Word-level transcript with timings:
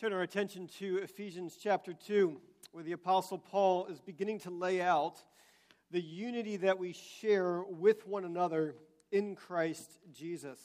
turn 0.00 0.14
our 0.14 0.22
attention 0.22 0.66
to 0.66 0.96
Ephesians 0.96 1.58
chapter 1.62 1.92
2, 1.92 2.40
where 2.72 2.82
the 2.82 2.92
Apostle 2.92 3.36
Paul 3.36 3.84
is 3.88 4.00
beginning 4.00 4.38
to 4.38 4.50
lay 4.50 4.80
out 4.80 5.22
the 5.90 6.00
unity 6.00 6.56
that 6.56 6.78
we 6.78 6.94
share 6.94 7.62
with 7.68 8.06
one 8.06 8.24
another 8.24 8.76
in 9.12 9.36
Christ 9.36 9.98
Jesus. 10.10 10.58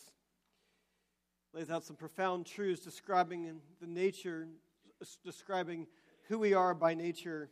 Lays 1.54 1.70
out 1.70 1.84
some 1.84 1.98
profound 1.98 2.46
truths 2.46 2.82
describing 2.82 3.60
the 3.82 3.88
nature, 3.88 4.48
describing 5.26 5.88
who 6.30 6.40
we 6.40 6.54
are 6.54 6.74
by 6.74 6.94
nature 6.94 7.50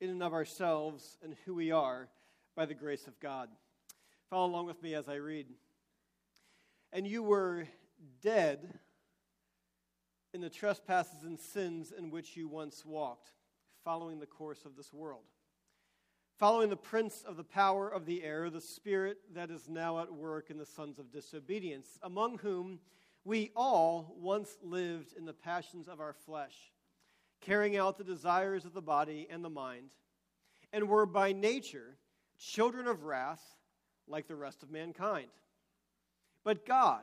in 0.00 0.08
and 0.08 0.22
of 0.22 0.32
ourselves 0.32 1.18
and 1.22 1.36
who 1.44 1.54
we 1.54 1.70
are 1.70 2.08
by 2.56 2.64
the 2.64 2.72
grace 2.72 3.06
of 3.06 3.20
God. 3.20 3.50
Follow 4.30 4.46
along 4.46 4.64
with 4.64 4.82
me 4.82 4.94
as 4.94 5.10
I 5.10 5.16
read. 5.16 5.48
And 6.90 7.06
you 7.06 7.22
were 7.22 7.68
dead 8.22 8.78
in 10.34 10.40
the 10.40 10.50
trespasses 10.50 11.24
and 11.24 11.38
sins 11.38 11.92
in 11.96 12.10
which 12.10 12.36
you 12.36 12.48
once 12.48 12.84
walked, 12.84 13.30
following 13.84 14.18
the 14.18 14.26
course 14.26 14.64
of 14.64 14.76
this 14.76 14.92
world, 14.92 15.24
following 16.38 16.70
the 16.70 16.76
prince 16.76 17.22
of 17.26 17.36
the 17.36 17.44
power 17.44 17.88
of 17.88 18.06
the 18.06 18.22
air, 18.22 18.48
the 18.48 18.60
spirit 18.60 19.18
that 19.34 19.50
is 19.50 19.68
now 19.68 20.00
at 20.00 20.12
work 20.12 20.50
in 20.50 20.58
the 20.58 20.66
sons 20.66 20.98
of 20.98 21.12
disobedience, 21.12 21.98
among 22.02 22.38
whom 22.38 22.80
we 23.24 23.50
all 23.54 24.16
once 24.18 24.56
lived 24.62 25.14
in 25.16 25.24
the 25.24 25.32
passions 25.32 25.86
of 25.86 26.00
our 26.00 26.14
flesh, 26.14 26.72
carrying 27.40 27.76
out 27.76 27.98
the 27.98 28.04
desires 28.04 28.64
of 28.64 28.72
the 28.72 28.82
body 28.82 29.26
and 29.30 29.44
the 29.44 29.50
mind, 29.50 29.90
and 30.72 30.88
were 30.88 31.06
by 31.06 31.32
nature 31.32 31.98
children 32.38 32.86
of 32.86 33.04
wrath 33.04 33.42
like 34.08 34.26
the 34.26 34.34
rest 34.34 34.62
of 34.62 34.70
mankind. 34.70 35.28
But 36.44 36.66
God, 36.66 37.02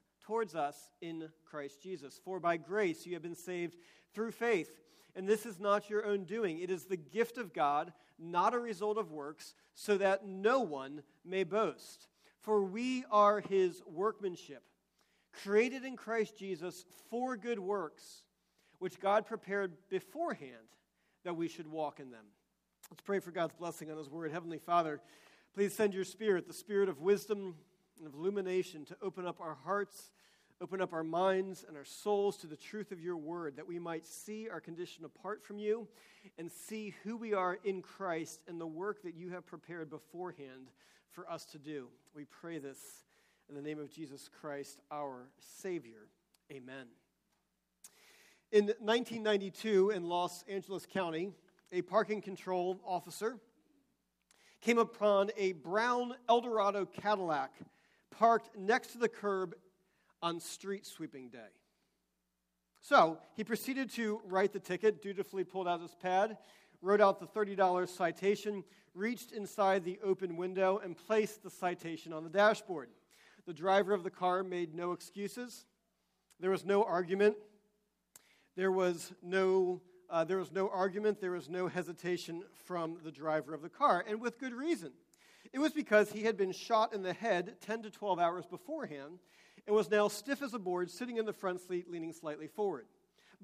towards 0.21 0.55
us 0.55 0.89
in 1.01 1.29
Christ 1.45 1.81
Jesus. 1.81 2.19
For 2.23 2.39
by 2.39 2.57
grace 2.57 3.05
you 3.05 3.13
have 3.13 3.21
been 3.21 3.35
saved 3.35 3.75
through 4.13 4.31
faith. 4.31 4.71
And 5.15 5.27
this 5.27 5.45
is 5.45 5.59
not 5.59 5.89
your 5.89 6.05
own 6.05 6.23
doing, 6.23 6.59
it 6.59 6.71
is 6.71 6.85
the 6.85 6.97
gift 6.97 7.37
of 7.37 7.53
God, 7.53 7.91
not 8.17 8.53
a 8.53 8.59
result 8.59 8.97
of 8.97 9.11
works, 9.11 9.55
so 9.75 9.97
that 9.97 10.25
no 10.25 10.61
one 10.61 11.03
may 11.25 11.43
boast. 11.43 12.07
For 12.39 12.63
we 12.63 13.03
are 13.11 13.41
his 13.41 13.83
workmanship, 13.85 14.63
created 15.43 15.83
in 15.83 15.95
Christ 15.95 16.37
Jesus 16.37 16.85
for 17.09 17.35
good 17.35 17.59
works, 17.59 18.23
which 18.79 18.99
God 18.99 19.25
prepared 19.25 19.73
beforehand 19.89 20.55
that 21.23 21.35
we 21.35 21.47
should 21.47 21.67
walk 21.67 21.99
in 21.99 22.09
them. 22.09 22.25
Let's 22.89 23.01
pray 23.01 23.19
for 23.19 23.31
God's 23.31 23.53
blessing 23.53 23.91
on 23.91 23.97
his 23.97 24.09
word. 24.09 24.31
Heavenly 24.31 24.57
Father, 24.57 25.01
please 25.53 25.75
send 25.75 25.93
your 25.93 26.03
spirit, 26.03 26.47
the 26.47 26.53
spirit 26.53 26.89
of 26.89 26.99
wisdom 26.99 27.55
and 28.01 28.09
of 28.09 28.15
illumination, 28.15 28.83
to 28.85 28.97
open 29.01 29.25
up 29.25 29.39
our 29.39 29.57
hearts 29.63 30.11
Open 30.61 30.79
up 30.79 30.93
our 30.93 31.03
minds 31.03 31.65
and 31.67 31.75
our 31.75 31.83
souls 31.83 32.37
to 32.37 32.45
the 32.45 32.55
truth 32.55 32.91
of 32.91 33.01
your 33.01 33.17
word, 33.17 33.55
that 33.55 33.67
we 33.67 33.79
might 33.79 34.05
see 34.05 34.47
our 34.47 34.61
condition 34.61 35.03
apart 35.03 35.41
from 35.43 35.57
you 35.57 35.87
and 36.37 36.51
see 36.51 36.93
who 37.03 37.17
we 37.17 37.33
are 37.33 37.57
in 37.63 37.81
Christ 37.81 38.43
and 38.47 38.61
the 38.61 38.67
work 38.67 39.01
that 39.01 39.15
you 39.15 39.31
have 39.31 39.43
prepared 39.43 39.89
beforehand 39.89 40.69
for 41.09 41.27
us 41.27 41.45
to 41.45 41.57
do. 41.57 41.87
We 42.13 42.25
pray 42.25 42.59
this 42.59 42.77
in 43.49 43.55
the 43.55 43.61
name 43.61 43.79
of 43.79 43.89
Jesus 43.89 44.29
Christ, 44.39 44.81
our 44.91 45.29
Savior. 45.39 46.09
Amen. 46.51 46.85
In 48.51 48.65
1992, 48.65 49.89
in 49.89 50.03
Los 50.03 50.43
Angeles 50.47 50.85
County, 50.85 51.31
a 51.71 51.81
parking 51.81 52.21
control 52.21 52.79
officer 52.85 53.39
came 54.61 54.77
upon 54.77 55.31
a 55.37 55.53
brown 55.53 56.13
Eldorado 56.29 56.85
Cadillac 56.85 57.51
parked 58.11 58.55
next 58.57 58.91
to 58.91 58.97
the 58.97 59.09
curb 59.09 59.55
on 60.21 60.39
street 60.39 60.85
sweeping 60.85 61.29
day. 61.29 61.39
So 62.81 63.19
he 63.35 63.43
proceeded 63.43 63.91
to 63.91 64.21
write 64.25 64.53
the 64.53 64.59
ticket, 64.59 65.01
dutifully 65.01 65.43
pulled 65.43 65.67
out 65.67 65.81
his 65.81 65.95
pad, 65.95 66.37
wrote 66.81 67.01
out 67.01 67.19
the 67.19 67.27
$30 67.27 67.87
citation, 67.87 68.63
reached 68.93 69.31
inside 69.31 69.85
the 69.85 69.99
open 70.03 70.35
window, 70.35 70.81
and 70.83 70.97
placed 70.97 71.43
the 71.43 71.49
citation 71.49 72.11
on 72.11 72.23
the 72.23 72.29
dashboard. 72.29 72.89
The 73.45 73.53
driver 73.53 73.93
of 73.93 74.03
the 74.03 74.09
car 74.09 74.43
made 74.43 74.73
no 74.73 74.91
excuses. 74.91 75.65
There 76.39 76.49
was 76.49 76.65
no 76.65 76.83
argument. 76.83 77.35
There 78.55 78.71
was 78.71 79.13
no, 79.21 79.81
uh, 80.09 80.23
there 80.23 80.37
was 80.37 80.51
no 80.51 80.69
argument. 80.69 81.21
There 81.21 81.31
was 81.31 81.49
no 81.49 81.67
hesitation 81.67 82.43
from 82.65 82.97
the 83.03 83.11
driver 83.11 83.53
of 83.53 83.61
the 83.61 83.69
car, 83.69 84.03
and 84.07 84.19
with 84.19 84.39
good 84.39 84.53
reason. 84.53 84.91
It 85.53 85.59
was 85.59 85.73
because 85.73 86.11
he 86.11 86.23
had 86.23 86.37
been 86.37 86.51
shot 86.51 86.93
in 86.93 87.03
the 87.03 87.13
head 87.13 87.55
10 87.61 87.83
to 87.83 87.91
12 87.91 88.19
hours 88.19 88.45
beforehand 88.45 89.19
and 89.67 89.75
was 89.75 89.91
now 89.91 90.07
stiff 90.07 90.41
as 90.41 90.53
a 90.53 90.59
board, 90.59 90.89
sitting 90.89 91.17
in 91.17 91.25
the 91.25 91.33
front 91.33 91.61
seat, 91.61 91.89
leaning 91.89 92.13
slightly 92.13 92.47
forward. 92.47 92.85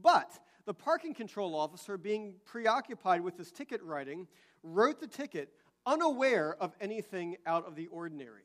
But 0.01 0.39
the 0.65 0.73
parking 0.73 1.13
control 1.13 1.55
officer, 1.55 1.97
being 1.97 2.35
preoccupied 2.45 3.21
with 3.21 3.37
his 3.37 3.51
ticket 3.51 3.81
writing, 3.83 4.27
wrote 4.63 4.99
the 4.99 5.07
ticket 5.07 5.49
unaware 5.85 6.55
of 6.59 6.73
anything 6.81 7.37
out 7.45 7.67
of 7.67 7.75
the 7.75 7.87
ordinary. 7.87 8.43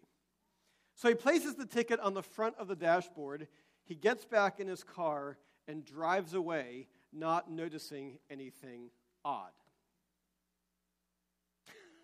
So 0.94 1.08
he 1.08 1.14
places 1.14 1.54
the 1.54 1.66
ticket 1.66 1.98
on 2.00 2.14
the 2.14 2.22
front 2.22 2.56
of 2.58 2.68
the 2.68 2.76
dashboard. 2.76 3.48
He 3.84 3.94
gets 3.94 4.24
back 4.24 4.60
in 4.60 4.68
his 4.68 4.84
car 4.84 5.38
and 5.66 5.84
drives 5.84 6.34
away, 6.34 6.88
not 7.12 7.50
noticing 7.50 8.18
anything 8.30 8.90
odd. 9.24 9.50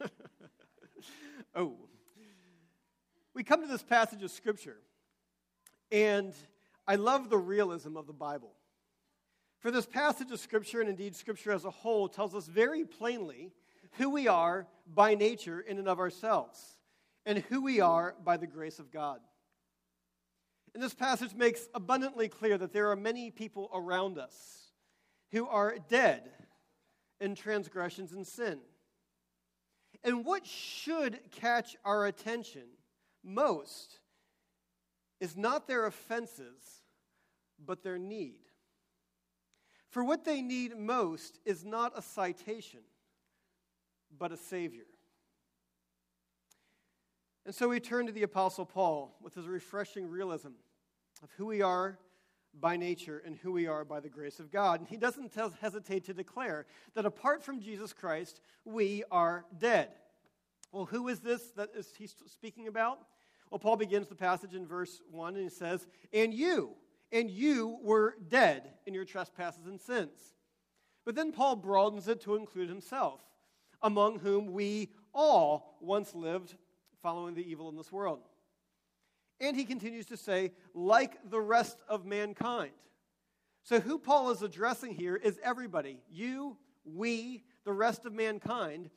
oh. 1.58 1.76
We 3.34 3.44
come 3.44 3.60
to 3.60 3.68
this 3.68 3.82
passage 3.82 4.22
of 4.22 4.30
Scripture 4.30 4.78
and 5.90 6.34
I 6.86 6.96
love 6.96 7.30
the 7.30 7.38
realism 7.38 7.96
of 7.96 8.06
the 8.06 8.12
Bible. 8.12 8.52
For 9.60 9.70
this 9.70 9.86
passage 9.86 10.30
of 10.30 10.40
Scripture, 10.40 10.80
and 10.80 10.88
indeed 10.88 11.16
Scripture 11.16 11.52
as 11.52 11.64
a 11.64 11.70
whole, 11.70 12.08
tells 12.08 12.34
us 12.34 12.46
very 12.46 12.84
plainly 12.84 13.52
who 13.92 14.10
we 14.10 14.28
are 14.28 14.66
by 14.86 15.14
nature 15.14 15.60
in 15.60 15.78
and 15.78 15.88
of 15.88 15.98
ourselves, 15.98 16.76
and 17.26 17.38
who 17.38 17.62
we 17.62 17.80
are 17.80 18.14
by 18.24 18.36
the 18.36 18.46
grace 18.46 18.78
of 18.78 18.92
God. 18.92 19.20
And 20.74 20.82
this 20.82 20.94
passage 20.94 21.34
makes 21.34 21.68
abundantly 21.74 22.28
clear 22.28 22.56
that 22.58 22.72
there 22.72 22.90
are 22.90 22.96
many 22.96 23.30
people 23.30 23.68
around 23.74 24.18
us 24.18 24.70
who 25.32 25.46
are 25.46 25.76
dead 25.88 26.30
in 27.20 27.34
transgressions 27.34 28.12
and 28.12 28.26
sin. 28.26 28.60
And 30.04 30.24
what 30.24 30.46
should 30.46 31.18
catch 31.32 31.76
our 31.84 32.06
attention 32.06 32.64
most 33.24 33.98
is 35.20 35.36
not 35.36 35.66
their 35.66 35.86
offenses, 35.86 36.82
but 37.64 37.82
their 37.82 37.98
need. 37.98 38.40
For 39.90 40.04
what 40.04 40.24
they 40.24 40.42
need 40.42 40.76
most 40.76 41.38
is 41.44 41.64
not 41.64 41.92
a 41.96 42.02
citation, 42.02 42.80
but 44.16 44.32
a 44.32 44.36
Savior. 44.36 44.84
And 47.44 47.54
so 47.54 47.68
we 47.68 47.80
turn 47.80 48.06
to 48.06 48.12
the 48.12 48.22
Apostle 48.22 48.66
Paul 48.66 49.16
with 49.22 49.34
his 49.34 49.46
refreshing 49.46 50.08
realism 50.08 50.48
of 51.22 51.30
who 51.36 51.46
we 51.46 51.62
are 51.62 51.98
by 52.54 52.76
nature 52.76 53.22
and 53.24 53.36
who 53.36 53.52
we 53.52 53.66
are 53.66 53.84
by 53.84 54.00
the 54.00 54.08
grace 54.08 54.40
of 54.40 54.50
God. 54.50 54.80
And 54.80 54.88
he 54.88 54.96
doesn't 54.96 55.32
hesitate 55.60 56.04
to 56.04 56.14
declare 56.14 56.66
that 56.94 57.06
apart 57.06 57.42
from 57.42 57.60
Jesus 57.60 57.92
Christ, 57.92 58.40
we 58.64 59.04
are 59.10 59.44
dead. 59.58 59.90
Well, 60.72 60.84
who 60.84 61.08
is 61.08 61.20
this 61.20 61.50
that 61.56 61.70
is 61.74 61.88
he's 61.96 62.14
speaking 62.26 62.68
about? 62.68 62.98
Well, 63.50 63.58
Paul 63.58 63.76
begins 63.76 64.08
the 64.08 64.14
passage 64.14 64.54
in 64.54 64.66
verse 64.66 65.00
1 65.10 65.34
and 65.34 65.44
he 65.44 65.50
says, 65.50 65.86
And 66.12 66.34
you, 66.34 66.72
and 67.12 67.30
you 67.30 67.78
were 67.82 68.16
dead 68.28 68.70
in 68.86 68.92
your 68.94 69.04
trespasses 69.04 69.66
and 69.66 69.80
sins. 69.80 70.34
But 71.04 71.14
then 71.14 71.32
Paul 71.32 71.56
broadens 71.56 72.08
it 72.08 72.20
to 72.22 72.36
include 72.36 72.68
himself, 72.68 73.22
among 73.82 74.18
whom 74.18 74.52
we 74.52 74.90
all 75.14 75.78
once 75.80 76.14
lived 76.14 76.54
following 77.02 77.34
the 77.34 77.48
evil 77.48 77.68
in 77.70 77.76
this 77.76 77.90
world. 77.90 78.20
And 79.40 79.56
he 79.56 79.64
continues 79.64 80.06
to 80.06 80.16
say, 80.16 80.52
like 80.74 81.18
the 81.30 81.40
rest 81.40 81.78
of 81.88 82.04
mankind. 82.04 82.72
So, 83.62 83.80
who 83.80 83.98
Paul 83.98 84.30
is 84.30 84.42
addressing 84.42 84.94
here 84.94 85.16
is 85.16 85.38
everybody 85.42 86.00
you, 86.10 86.56
we, 86.84 87.44
the 87.64 87.72
rest 87.72 88.06
of 88.06 88.12
mankind, 88.12 88.90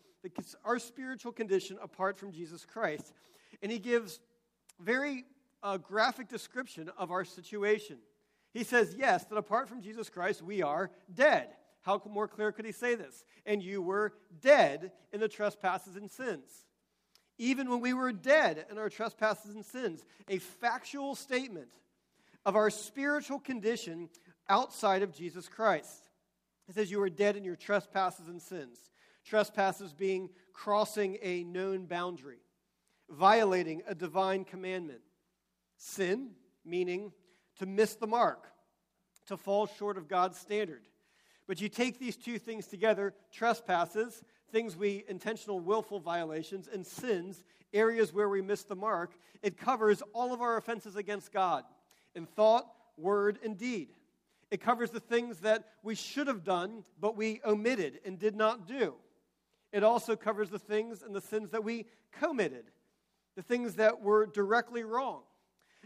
our 0.63 0.79
spiritual 0.79 1.31
condition 1.31 1.77
apart 1.81 2.17
from 2.17 2.31
Jesus 2.31 2.65
Christ. 2.65 3.13
And 3.61 3.71
he 3.71 3.79
gives 3.79 4.19
very 4.79 5.25
uh, 5.63 5.77
graphic 5.77 6.27
description 6.27 6.89
of 6.97 7.11
our 7.11 7.25
situation. 7.25 7.97
He 8.53 8.63
says, 8.63 8.95
yes, 8.97 9.25
that 9.25 9.37
apart 9.37 9.69
from 9.69 9.81
Jesus 9.81 10.09
Christ, 10.09 10.41
we 10.41 10.61
are 10.61 10.91
dead, 11.13 11.49
How 11.81 12.01
more 12.09 12.27
clear 12.27 12.51
could 12.51 12.65
he 12.65 12.71
say 12.71 12.95
this? 12.95 13.23
And 13.45 13.63
you 13.63 13.81
were 13.81 14.13
dead 14.41 14.91
in 15.13 15.19
the 15.19 15.29
trespasses 15.29 15.95
and 15.95 16.09
sins. 16.09 16.65
Even 17.41 17.71
when 17.71 17.79
we 17.79 17.91
were 17.91 18.11
dead 18.11 18.67
in 18.69 18.77
our 18.77 18.87
trespasses 18.87 19.55
and 19.55 19.65
sins, 19.65 20.05
a 20.29 20.37
factual 20.37 21.15
statement 21.15 21.69
of 22.45 22.55
our 22.55 22.69
spiritual 22.69 23.39
condition 23.39 24.09
outside 24.47 25.01
of 25.01 25.11
Jesus 25.11 25.49
Christ. 25.49 26.03
It 26.69 26.75
says 26.75 26.91
you 26.91 26.99
were 26.99 27.09
dead 27.09 27.35
in 27.35 27.43
your 27.43 27.55
trespasses 27.55 28.27
and 28.27 28.39
sins. 28.39 28.77
Trespasses 29.25 29.91
being 29.91 30.29
crossing 30.53 31.17
a 31.23 31.43
known 31.43 31.87
boundary, 31.87 32.43
violating 33.09 33.81
a 33.87 33.95
divine 33.95 34.43
commandment. 34.45 35.01
Sin, 35.77 36.33
meaning 36.63 37.11
to 37.57 37.65
miss 37.65 37.95
the 37.95 38.05
mark, 38.05 38.51
to 39.25 39.35
fall 39.35 39.65
short 39.65 39.97
of 39.97 40.07
God's 40.07 40.37
standard. 40.37 40.83
But 41.47 41.59
you 41.59 41.69
take 41.69 41.97
these 41.97 42.17
two 42.17 42.37
things 42.37 42.67
together 42.67 43.15
trespasses, 43.33 44.21
things 44.51 44.75
we 44.75 45.03
intentional, 45.07 45.59
willful 45.59 45.99
violations, 45.99 46.67
and 46.71 46.85
sins, 46.85 47.43
areas 47.73 48.13
where 48.13 48.29
we 48.29 48.41
miss 48.41 48.63
the 48.63 48.75
mark. 48.75 49.13
It 49.41 49.57
covers 49.57 50.03
all 50.13 50.33
of 50.33 50.41
our 50.41 50.57
offenses 50.57 50.95
against 50.95 51.31
God 51.31 51.63
in 52.15 52.25
thought, 52.25 52.67
word, 52.97 53.39
and 53.43 53.57
deed. 53.57 53.89
It 54.51 54.61
covers 54.61 54.91
the 54.91 54.99
things 54.99 55.39
that 55.39 55.63
we 55.81 55.95
should 55.95 56.27
have 56.27 56.43
done, 56.43 56.83
but 56.99 57.15
we 57.15 57.39
omitted 57.45 58.01
and 58.05 58.19
did 58.19 58.35
not 58.35 58.67
do. 58.67 58.95
It 59.71 59.83
also 59.83 60.17
covers 60.17 60.49
the 60.49 60.59
things 60.59 61.01
and 61.01 61.15
the 61.15 61.21
sins 61.21 61.51
that 61.51 61.63
we 61.63 61.85
committed, 62.11 62.65
the 63.37 63.41
things 63.41 63.75
that 63.75 64.01
were 64.01 64.25
directly 64.25 64.83
wrong. 64.83 65.21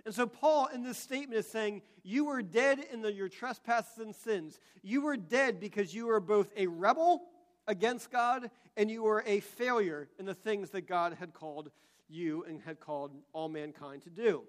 And 0.04 0.14
so, 0.14 0.28
Paul 0.28 0.68
in 0.74 0.84
this 0.84 0.98
statement 0.98 1.40
is 1.40 1.48
saying, 1.48 1.82
You 2.04 2.26
were 2.26 2.42
dead 2.42 2.80
in 2.92 3.02
the, 3.02 3.14
your 3.14 3.30
trespasses 3.30 4.00
and 4.00 4.16
sins. 4.16 4.60
You 4.82 5.02
were 5.02 5.18
dead 5.18 5.60
because 5.60 5.94
you 5.94 6.08
were 6.08 6.20
both 6.20 6.52
a 6.58 6.68
rebel 6.68 7.24
against 7.68 8.12
God 8.12 8.50
and 8.78 8.90
you 8.90 9.04
were 9.04 9.24
a 9.26 9.40
failure 9.40 10.10
in 10.20 10.26
the 10.26 10.34
things 10.34 10.72
that 10.72 10.88
God 10.88 11.16
had 11.20 11.34
called 11.34 11.72
you 12.08 12.44
and 12.48 12.62
had 12.62 12.80
called 12.80 13.12
all 13.34 13.50
mankind 13.50 14.04
to 14.04 14.10
do. 14.10 14.44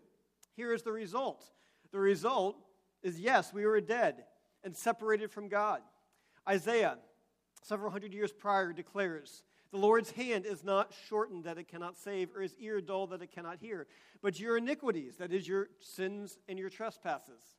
Here 0.54 0.72
is 0.72 0.82
the 0.82 0.92
result 0.92 1.50
the 1.92 1.98
result 1.98 2.56
is 3.02 3.18
yes, 3.18 3.52
we 3.52 3.64
were 3.64 3.80
dead 3.80 4.24
and 4.64 4.76
separated 4.76 5.30
from 5.30 5.48
God. 5.48 5.80
Isaiah, 6.48 6.98
several 7.62 7.90
hundred 7.90 8.12
years 8.12 8.32
prior, 8.32 8.72
declares 8.72 9.44
the 9.70 9.78
Lord's 9.78 10.10
hand 10.12 10.46
is 10.46 10.64
not 10.64 10.92
shortened 11.08 11.44
that 11.44 11.58
it 11.58 11.68
cannot 11.68 11.96
save, 11.96 12.34
or 12.34 12.40
his 12.40 12.54
ear 12.58 12.80
dull 12.80 13.06
that 13.08 13.22
it 13.22 13.32
cannot 13.32 13.58
hear. 13.58 13.86
But 14.22 14.38
your 14.38 14.56
iniquities, 14.56 15.16
that 15.16 15.32
is, 15.32 15.46
your 15.46 15.68
sins 15.80 16.38
and 16.48 16.58
your 16.58 16.70
trespasses, 16.70 17.56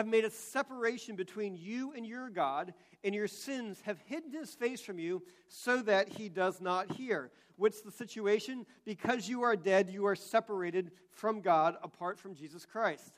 have 0.00 0.06
made 0.06 0.24
a 0.24 0.30
separation 0.30 1.14
between 1.14 1.54
you 1.54 1.92
and 1.92 2.06
your 2.06 2.30
God, 2.30 2.72
and 3.04 3.14
your 3.14 3.28
sins 3.28 3.82
have 3.82 4.00
hidden 4.06 4.32
his 4.32 4.54
face 4.54 4.80
from 4.80 4.98
you 4.98 5.22
so 5.46 5.82
that 5.82 6.08
he 6.08 6.30
does 6.30 6.58
not 6.58 6.90
hear. 6.92 7.30
What's 7.56 7.82
the 7.82 7.90
situation? 7.90 8.64
Because 8.86 9.28
you 9.28 9.42
are 9.42 9.56
dead, 9.56 9.90
you 9.90 10.06
are 10.06 10.16
separated 10.16 10.92
from 11.10 11.42
God 11.42 11.76
apart 11.82 12.18
from 12.18 12.34
Jesus 12.34 12.64
Christ. 12.64 13.12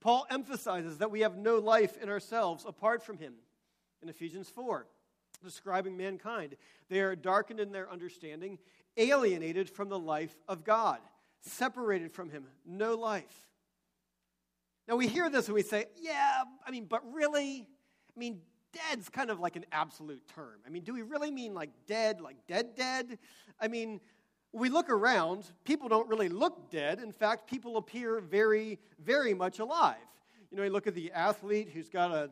Paul 0.00 0.26
emphasizes 0.28 0.98
that 0.98 1.12
we 1.12 1.20
have 1.20 1.36
no 1.36 1.58
life 1.58 1.96
in 2.02 2.08
ourselves 2.08 2.64
apart 2.66 3.04
from 3.04 3.18
him 3.18 3.34
in 4.02 4.08
Ephesians 4.08 4.48
4, 4.48 4.84
describing 5.44 5.96
mankind. 5.96 6.56
They 6.88 7.02
are 7.02 7.14
darkened 7.14 7.60
in 7.60 7.70
their 7.70 7.88
understanding, 7.88 8.58
alienated 8.96 9.70
from 9.70 9.90
the 9.90 9.98
life 9.98 10.36
of 10.48 10.64
God, 10.64 10.98
separated 11.42 12.10
from 12.10 12.30
him, 12.30 12.46
no 12.66 12.96
life. 12.96 13.46
Now 14.88 14.96
we 14.96 15.08
hear 15.08 15.28
this 15.28 15.46
and 15.46 15.54
we 15.54 15.62
say, 15.62 15.86
yeah, 16.00 16.42
I 16.66 16.70
mean, 16.70 16.84
but 16.84 17.02
really? 17.12 17.66
I 18.16 18.18
mean, 18.18 18.40
dead's 18.72 19.08
kind 19.08 19.30
of 19.30 19.40
like 19.40 19.56
an 19.56 19.64
absolute 19.72 20.22
term. 20.34 20.60
I 20.66 20.70
mean, 20.70 20.84
do 20.84 20.94
we 20.94 21.02
really 21.02 21.30
mean 21.30 21.54
like 21.54 21.70
dead, 21.86 22.20
like 22.20 22.36
dead, 22.46 22.76
dead? 22.76 23.18
I 23.60 23.68
mean, 23.68 24.00
we 24.52 24.68
look 24.68 24.88
around, 24.88 25.50
people 25.64 25.88
don't 25.88 26.08
really 26.08 26.28
look 26.28 26.70
dead. 26.70 27.00
In 27.00 27.12
fact, 27.12 27.50
people 27.50 27.76
appear 27.76 28.20
very, 28.20 28.78
very 28.98 29.34
much 29.34 29.58
alive. 29.58 29.96
You 30.50 30.56
know, 30.56 30.62
you 30.62 30.70
look 30.70 30.86
at 30.86 30.94
the 30.94 31.12
athlete 31.12 31.70
who's 31.74 31.88
got 31.88 32.12
a, 32.12 32.30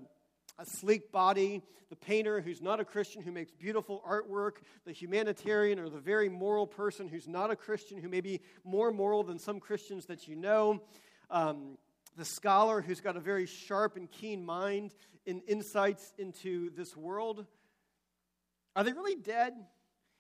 a 0.59 0.65
sleek 0.65 1.11
body, 1.11 1.63
the 1.91 1.97
painter 1.97 2.41
who's 2.41 2.63
not 2.63 2.81
a 2.81 2.85
Christian 2.85 3.21
who 3.21 3.33
makes 3.33 3.51
beautiful 3.51 4.03
artwork, 4.09 4.59
the 4.87 4.93
humanitarian 4.93 5.79
or 5.79 5.89
the 5.89 5.99
very 5.99 6.29
moral 6.29 6.67
person 6.67 7.09
who's 7.09 7.29
not 7.29 7.51
a 7.51 7.57
Christian 7.57 7.99
who 7.99 8.09
may 8.09 8.21
be 8.21 8.41
more 8.65 8.91
moral 8.91 9.23
than 9.25 9.39
some 9.39 9.59
Christians 9.61 10.07
that 10.07 10.29
you 10.29 10.37
know, 10.37 10.81
um, 11.31 11.77
the 12.17 12.25
scholar 12.25 12.81
who's 12.81 13.01
got 13.01 13.17
a 13.17 13.21
very 13.21 13.47
sharp 13.47 13.97
and 13.97 14.11
keen 14.11 14.45
mind 14.45 14.95
and 15.27 15.43
insights 15.47 16.13
into 16.19 16.71
this 16.71 16.97
world. 16.97 17.47
Are 18.77 18.85
they 18.85 18.93
really 18.93 19.17
dead? 19.17 19.55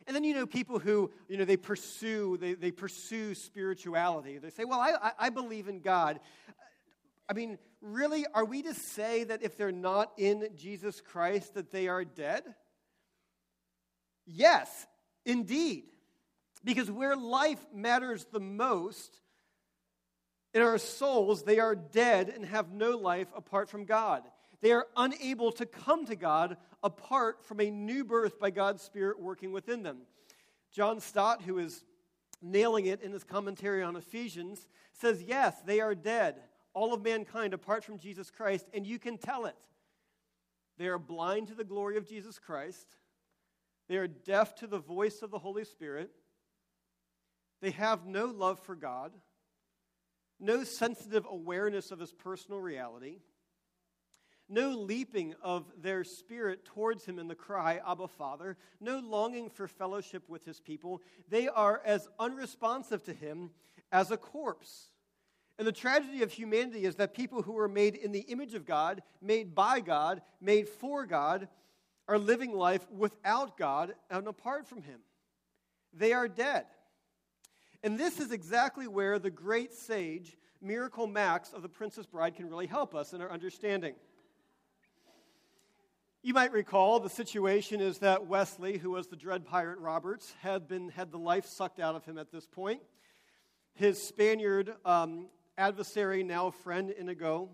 And 0.06 0.14
then, 0.14 0.24
you 0.24 0.34
know, 0.34 0.46
people 0.46 0.78
who, 0.78 1.10
you 1.28 1.38
know, 1.38 1.44
they 1.44 1.56
pursue, 1.56 2.36
they, 2.36 2.54
they 2.54 2.70
pursue 2.70 3.34
spirituality. 3.34 4.38
They 4.38 4.50
say, 4.50 4.64
well, 4.64 4.80
I, 4.80 5.12
I 5.18 5.30
believe 5.30 5.68
in 5.68 5.80
God. 5.80 6.20
I 7.28 7.32
mean, 7.32 7.58
really, 7.80 8.26
are 8.34 8.44
we 8.44 8.62
to 8.62 8.74
say 8.74 9.24
that 9.24 9.42
if 9.42 9.56
they're 9.56 9.72
not 9.72 10.12
in 10.18 10.48
Jesus 10.56 11.00
Christ, 11.00 11.54
that 11.54 11.70
they 11.70 11.88
are 11.88 12.04
dead? 12.04 12.42
Yes, 14.26 14.86
indeed. 15.24 15.84
Because 16.62 16.90
where 16.90 17.16
life 17.16 17.64
matters 17.74 18.26
the 18.30 18.40
most, 18.40 19.20
in 20.54 20.62
our 20.62 20.78
souls, 20.78 21.42
they 21.42 21.58
are 21.58 21.74
dead 21.74 22.32
and 22.34 22.46
have 22.46 22.72
no 22.72 22.96
life 22.96 23.28
apart 23.36 23.68
from 23.68 23.84
God. 23.84 24.22
They 24.62 24.72
are 24.72 24.86
unable 24.96 25.52
to 25.52 25.66
come 25.66 26.06
to 26.06 26.16
God 26.16 26.56
apart 26.82 27.44
from 27.44 27.60
a 27.60 27.70
new 27.70 28.04
birth 28.04 28.38
by 28.38 28.50
God's 28.50 28.82
Spirit 28.82 29.20
working 29.20 29.52
within 29.52 29.82
them. 29.82 29.98
John 30.72 31.00
Stott, 31.00 31.42
who 31.42 31.58
is 31.58 31.84
nailing 32.40 32.86
it 32.86 33.02
in 33.02 33.12
his 33.12 33.24
commentary 33.24 33.82
on 33.82 33.96
Ephesians, 33.96 34.66
says, 34.92 35.22
Yes, 35.22 35.54
they 35.66 35.80
are 35.80 35.94
dead, 35.94 36.36
all 36.72 36.94
of 36.94 37.02
mankind 37.02 37.52
apart 37.52 37.84
from 37.84 37.98
Jesus 37.98 38.30
Christ, 38.30 38.66
and 38.72 38.86
you 38.86 38.98
can 38.98 39.18
tell 39.18 39.46
it. 39.46 39.56
They 40.78 40.86
are 40.86 40.98
blind 40.98 41.48
to 41.48 41.54
the 41.54 41.64
glory 41.64 41.96
of 41.96 42.08
Jesus 42.08 42.38
Christ. 42.38 42.96
They 43.88 43.96
are 43.96 44.08
deaf 44.08 44.54
to 44.56 44.66
the 44.66 44.78
voice 44.78 45.22
of 45.22 45.30
the 45.30 45.38
Holy 45.38 45.64
Spirit. 45.64 46.10
They 47.60 47.70
have 47.72 48.06
no 48.06 48.26
love 48.26 48.60
for 48.60 48.74
God, 48.74 49.12
no 50.44 50.64
sensitive 50.64 51.26
awareness 51.28 51.90
of 51.90 51.98
his 51.98 52.12
personal 52.12 52.60
reality 52.60 53.18
no 54.48 54.70
leaping 54.70 55.34
of 55.42 55.64
their 55.80 56.04
spirit 56.04 56.64
towards 56.64 57.04
him 57.04 57.18
in 57.18 57.28
the 57.28 57.34
cry, 57.34 57.80
Abba, 57.86 58.08
Father, 58.08 58.56
no 58.80 58.98
longing 58.98 59.48
for 59.48 59.66
fellowship 59.66 60.28
with 60.28 60.44
his 60.44 60.60
people. 60.60 61.00
They 61.28 61.48
are 61.48 61.80
as 61.84 62.08
unresponsive 62.18 63.02
to 63.04 63.14
him 63.14 63.50
as 63.90 64.10
a 64.10 64.16
corpse. 64.16 64.90
And 65.58 65.66
the 65.66 65.72
tragedy 65.72 66.22
of 66.22 66.32
humanity 66.32 66.84
is 66.84 66.96
that 66.96 67.14
people 67.14 67.42
who 67.42 67.58
are 67.58 67.68
made 67.68 67.94
in 67.94 68.12
the 68.12 68.20
image 68.20 68.54
of 68.54 68.66
God, 68.66 69.02
made 69.22 69.54
by 69.54 69.80
God, 69.80 70.20
made 70.40 70.68
for 70.68 71.06
God, 71.06 71.48
are 72.06 72.18
living 72.18 72.52
life 72.52 72.86
without 72.90 73.56
God 73.56 73.94
and 74.10 74.26
apart 74.26 74.66
from 74.66 74.82
him. 74.82 75.00
They 75.94 76.12
are 76.12 76.28
dead. 76.28 76.66
And 77.84 77.98
this 77.98 78.18
is 78.18 78.32
exactly 78.32 78.88
where 78.88 79.18
the 79.18 79.30
great 79.30 79.74
sage, 79.74 80.38
Miracle 80.62 81.06
Max 81.06 81.52
of 81.52 81.60
the 81.60 81.68
Princess 81.68 82.06
Bride, 82.06 82.34
can 82.34 82.48
really 82.48 82.66
help 82.66 82.94
us 82.94 83.12
in 83.12 83.20
our 83.20 83.30
understanding. 83.30 83.94
You 86.22 86.32
might 86.32 86.52
recall 86.52 86.98
the 86.98 87.10
situation 87.10 87.82
is 87.82 87.98
that 87.98 88.26
Westley, 88.26 88.78
who 88.78 88.92
was 88.92 89.08
the 89.08 89.16
dread 89.16 89.44
pirate 89.44 89.78
Roberts, 89.80 90.32
had, 90.40 90.66
been, 90.66 90.88
had 90.88 91.12
the 91.12 91.18
life 91.18 91.44
sucked 91.44 91.78
out 91.78 91.94
of 91.94 92.06
him 92.06 92.16
at 92.16 92.32
this 92.32 92.46
point. 92.46 92.80
His 93.74 94.02
Spaniard 94.02 94.72
um, 94.86 95.26
adversary, 95.58 96.22
now 96.22 96.52
friend 96.52 96.88
Inigo, 96.88 97.50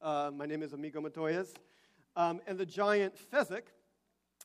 uh, 0.00 0.30
my 0.32 0.46
name 0.46 0.62
is 0.62 0.72
Amigo 0.72 1.00
Montoyas, 1.00 1.52
um, 2.14 2.40
and 2.46 2.58
the 2.58 2.66
giant 2.66 3.14
Fezzik 3.32 3.64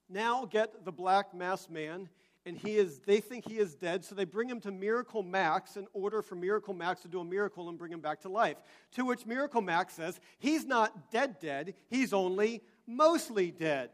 now 0.09 0.45
get 0.45 0.83
the 0.83 0.91
black 0.91 1.35
masked 1.35 1.69
man, 1.69 2.09
and 2.45 2.57
he 2.57 2.75
is, 2.75 2.99
they 3.05 3.21
think 3.21 3.47
he 3.47 3.57
is 3.57 3.73
dead, 3.75 4.03
so 4.03 4.15
they 4.15 4.25
bring 4.25 4.49
him 4.49 4.59
to 4.61 4.71
Miracle 4.71 5.23
Max 5.23 5.77
in 5.77 5.87
order 5.93 6.21
for 6.21 6.35
Miracle 6.35 6.73
Max 6.73 7.01
to 7.01 7.07
do 7.07 7.21
a 7.21 7.25
miracle 7.25 7.69
and 7.69 7.77
bring 7.77 7.91
him 7.91 8.01
back 8.01 8.21
to 8.21 8.29
life. 8.29 8.57
To 8.95 9.05
which 9.05 9.25
Miracle 9.25 9.61
Max 9.61 9.93
says, 9.93 10.19
He's 10.39 10.65
not 10.65 11.11
dead, 11.11 11.39
dead, 11.39 11.73
he's 11.89 12.11
only 12.11 12.61
mostly 12.85 13.51
dead. 13.51 13.91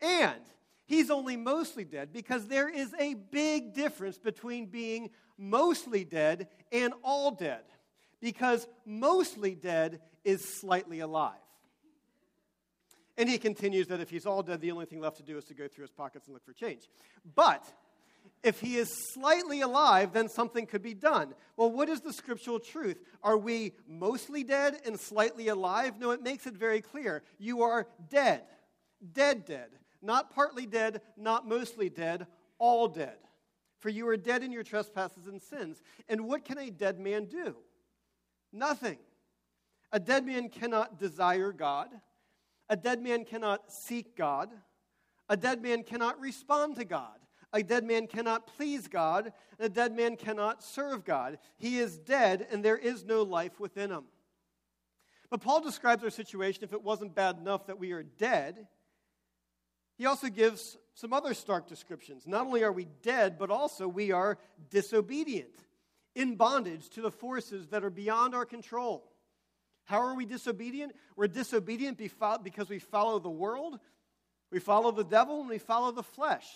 And 0.00 0.40
he's 0.86 1.10
only 1.10 1.36
mostly 1.36 1.84
dead 1.84 2.12
because 2.12 2.46
there 2.46 2.68
is 2.68 2.94
a 2.98 3.14
big 3.14 3.74
difference 3.74 4.16
between 4.16 4.66
being 4.66 5.10
mostly 5.36 6.04
dead 6.04 6.48
and 6.72 6.94
all 7.02 7.30
dead. 7.30 7.64
Because 8.20 8.66
mostly 8.86 9.54
dead 9.54 10.00
is 10.24 10.42
slightly 10.42 11.00
alive. 11.00 11.36
And 13.20 13.28
he 13.28 13.36
continues 13.36 13.86
that 13.88 14.00
if 14.00 14.08
he's 14.08 14.24
all 14.24 14.42
dead, 14.42 14.62
the 14.62 14.70
only 14.70 14.86
thing 14.86 14.98
left 14.98 15.18
to 15.18 15.22
do 15.22 15.36
is 15.36 15.44
to 15.44 15.54
go 15.54 15.68
through 15.68 15.82
his 15.82 15.90
pockets 15.90 16.26
and 16.26 16.32
look 16.32 16.42
for 16.42 16.54
change. 16.54 16.88
But 17.34 17.62
if 18.42 18.60
he 18.60 18.76
is 18.76 18.88
slightly 19.12 19.60
alive, 19.60 20.14
then 20.14 20.26
something 20.26 20.64
could 20.64 20.80
be 20.80 20.94
done. 20.94 21.34
Well, 21.54 21.70
what 21.70 21.90
is 21.90 22.00
the 22.00 22.14
scriptural 22.14 22.58
truth? 22.58 22.98
Are 23.22 23.36
we 23.36 23.74
mostly 23.86 24.42
dead 24.42 24.80
and 24.86 24.98
slightly 24.98 25.48
alive? 25.48 26.00
No, 26.00 26.12
it 26.12 26.22
makes 26.22 26.46
it 26.46 26.54
very 26.54 26.80
clear. 26.80 27.22
You 27.38 27.60
are 27.60 27.86
dead. 28.08 28.44
dead, 29.12 29.44
dead. 29.44 29.68
Not 30.00 30.34
partly 30.34 30.64
dead, 30.64 31.02
not 31.18 31.46
mostly 31.46 31.90
dead, 31.90 32.26
all 32.58 32.88
dead. 32.88 33.18
For 33.80 33.90
you 33.90 34.08
are 34.08 34.16
dead 34.16 34.42
in 34.42 34.50
your 34.50 34.62
trespasses 34.62 35.26
and 35.26 35.42
sins. 35.42 35.82
And 36.08 36.24
what 36.26 36.46
can 36.46 36.56
a 36.56 36.70
dead 36.70 36.98
man 36.98 37.26
do? 37.26 37.56
Nothing. 38.50 38.96
A 39.92 40.00
dead 40.00 40.24
man 40.24 40.48
cannot 40.48 40.98
desire 40.98 41.52
God. 41.52 41.90
A 42.70 42.76
dead 42.76 43.02
man 43.02 43.24
cannot 43.24 43.70
seek 43.70 44.16
God. 44.16 44.48
A 45.28 45.36
dead 45.36 45.60
man 45.60 45.82
cannot 45.82 46.18
respond 46.20 46.76
to 46.76 46.84
God. 46.84 47.18
A 47.52 47.64
dead 47.64 47.84
man 47.84 48.06
cannot 48.06 48.46
please 48.46 48.86
God. 48.86 49.32
A 49.58 49.68
dead 49.68 49.94
man 49.94 50.16
cannot 50.16 50.62
serve 50.62 51.04
God. 51.04 51.38
He 51.58 51.78
is 51.78 51.98
dead, 51.98 52.46
and 52.50 52.64
there 52.64 52.78
is 52.78 53.04
no 53.04 53.22
life 53.22 53.58
within 53.58 53.90
him. 53.90 54.04
But 55.30 55.40
Paul 55.40 55.60
describes 55.60 56.04
our 56.04 56.10
situation, 56.10 56.64
if 56.64 56.72
it 56.72 56.82
wasn't 56.82 57.14
bad 57.14 57.38
enough 57.38 57.66
that 57.66 57.78
we 57.78 57.90
are 57.90 58.04
dead, 58.04 58.68
he 59.98 60.06
also 60.06 60.28
gives 60.28 60.78
some 60.94 61.12
other 61.12 61.34
stark 61.34 61.68
descriptions. 61.68 62.26
Not 62.26 62.46
only 62.46 62.62
are 62.62 62.72
we 62.72 62.86
dead, 63.02 63.36
but 63.36 63.50
also 63.50 63.88
we 63.88 64.12
are 64.12 64.38
disobedient, 64.70 65.54
in 66.14 66.36
bondage 66.36 66.88
to 66.90 67.02
the 67.02 67.10
forces 67.10 67.68
that 67.68 67.84
are 67.84 67.90
beyond 67.90 68.34
our 68.34 68.44
control. 68.44 69.09
How 69.84 70.00
are 70.00 70.14
we 70.14 70.24
disobedient? 70.24 70.94
We're 71.16 71.28
disobedient 71.28 71.98
because 71.98 72.68
we 72.68 72.78
follow 72.78 73.18
the 73.18 73.30
world, 73.30 73.78
we 74.50 74.60
follow 74.60 74.90
the 74.92 75.04
devil, 75.04 75.40
and 75.40 75.48
we 75.48 75.58
follow 75.58 75.90
the 75.90 76.02
flesh. 76.02 76.46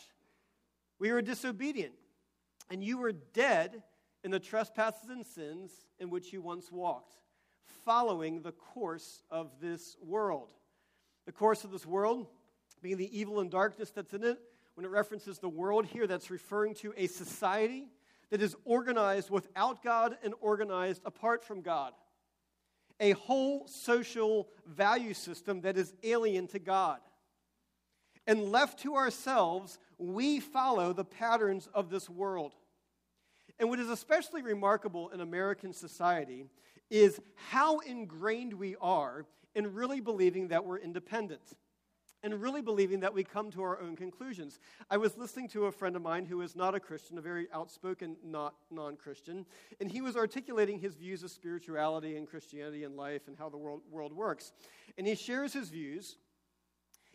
We 0.98 1.10
are 1.10 1.22
disobedient. 1.22 1.94
And 2.70 2.82
you 2.82 2.98
were 2.98 3.12
dead 3.12 3.82
in 4.22 4.30
the 4.30 4.40
trespasses 4.40 5.10
and 5.10 5.26
sins 5.26 5.70
in 5.98 6.10
which 6.10 6.32
you 6.32 6.40
once 6.40 6.72
walked, 6.72 7.14
following 7.84 8.40
the 8.42 8.52
course 8.52 9.22
of 9.30 9.50
this 9.60 9.96
world. 10.02 10.48
The 11.26 11.32
course 11.32 11.64
of 11.64 11.70
this 11.70 11.86
world 11.86 12.26
being 12.82 12.96
the 12.96 13.18
evil 13.18 13.40
and 13.40 13.50
darkness 13.50 13.90
that's 13.90 14.12
in 14.12 14.24
it. 14.24 14.38
When 14.74 14.84
it 14.84 14.90
references 14.90 15.38
the 15.38 15.48
world 15.48 15.86
here, 15.86 16.06
that's 16.06 16.30
referring 16.30 16.74
to 16.76 16.92
a 16.96 17.06
society 17.06 17.88
that 18.30 18.42
is 18.42 18.56
organized 18.64 19.30
without 19.30 19.82
God 19.82 20.16
and 20.22 20.34
organized 20.40 21.02
apart 21.04 21.44
from 21.44 21.60
God. 21.62 21.92
A 23.00 23.12
whole 23.12 23.66
social 23.66 24.48
value 24.66 25.14
system 25.14 25.60
that 25.62 25.76
is 25.76 25.94
alien 26.02 26.46
to 26.48 26.58
God. 26.58 27.00
And 28.26 28.50
left 28.50 28.80
to 28.80 28.94
ourselves, 28.94 29.78
we 29.98 30.40
follow 30.40 30.92
the 30.92 31.04
patterns 31.04 31.68
of 31.74 31.90
this 31.90 32.08
world. 32.08 32.54
And 33.58 33.68
what 33.68 33.78
is 33.78 33.90
especially 33.90 34.42
remarkable 34.42 35.10
in 35.10 35.20
American 35.20 35.72
society 35.72 36.46
is 36.90 37.20
how 37.34 37.80
ingrained 37.80 38.54
we 38.54 38.76
are 38.80 39.26
in 39.54 39.74
really 39.74 40.00
believing 40.00 40.48
that 40.48 40.64
we're 40.64 40.78
independent 40.78 41.42
and 42.24 42.40
really 42.40 42.62
believing 42.62 43.00
that 43.00 43.12
we 43.12 43.22
come 43.22 43.50
to 43.50 43.62
our 43.62 43.78
own 43.78 43.94
conclusions. 43.94 44.58
I 44.90 44.96
was 44.96 45.18
listening 45.18 45.46
to 45.50 45.66
a 45.66 45.72
friend 45.72 45.94
of 45.94 46.00
mine 46.00 46.24
who 46.24 46.40
is 46.40 46.56
not 46.56 46.74
a 46.74 46.80
Christian, 46.80 47.18
a 47.18 47.20
very 47.20 47.48
outspoken 47.52 48.16
not 48.24 48.54
non-Christian, 48.70 49.44
and 49.78 49.90
he 49.90 50.00
was 50.00 50.16
articulating 50.16 50.78
his 50.80 50.94
views 50.94 51.22
of 51.22 51.30
spirituality 51.30 52.16
and 52.16 52.26
Christianity 52.26 52.84
and 52.84 52.96
life 52.96 53.28
and 53.28 53.36
how 53.38 53.50
the 53.50 53.58
world, 53.58 53.82
world 53.90 54.14
works. 54.14 54.52
And 54.96 55.06
he 55.06 55.14
shares 55.14 55.52
his 55.52 55.68
views, 55.68 56.16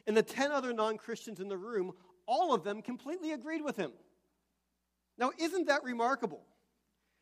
and 0.05 0.15
the 0.15 0.21
10 0.21 0.51
other 0.51 0.73
non-Christians 0.73 1.39
in 1.39 1.49
the 1.49 1.57
room, 1.57 1.93
all 2.27 2.53
of 2.53 2.63
them 2.63 2.83
completely 2.83 3.31
agreed 3.31 3.63
with 3.63 3.77
him. 3.77 3.91
Now, 5.17 5.31
isn't 5.39 5.67
that 5.67 5.83
remarkable? 5.83 6.43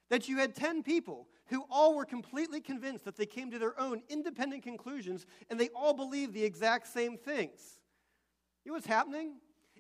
That 0.09 0.29
you 0.29 0.37
had 0.37 0.55
10 0.55 0.83
people 0.83 1.27
who 1.47 1.65
all 1.69 1.95
were 1.95 2.05
completely 2.05 2.61
convinced 2.61 3.05
that 3.05 3.17
they 3.17 3.25
came 3.25 3.51
to 3.51 3.59
their 3.59 3.79
own 3.79 4.01
independent 4.09 4.63
conclusions 4.63 5.25
and 5.49 5.59
they 5.59 5.69
all 5.69 5.93
believed 5.93 6.33
the 6.33 6.43
exact 6.43 6.87
same 6.87 7.17
things. 7.17 7.79
You 8.63 8.71
know 8.71 8.75
what's 8.75 8.87
happening? 8.87 9.35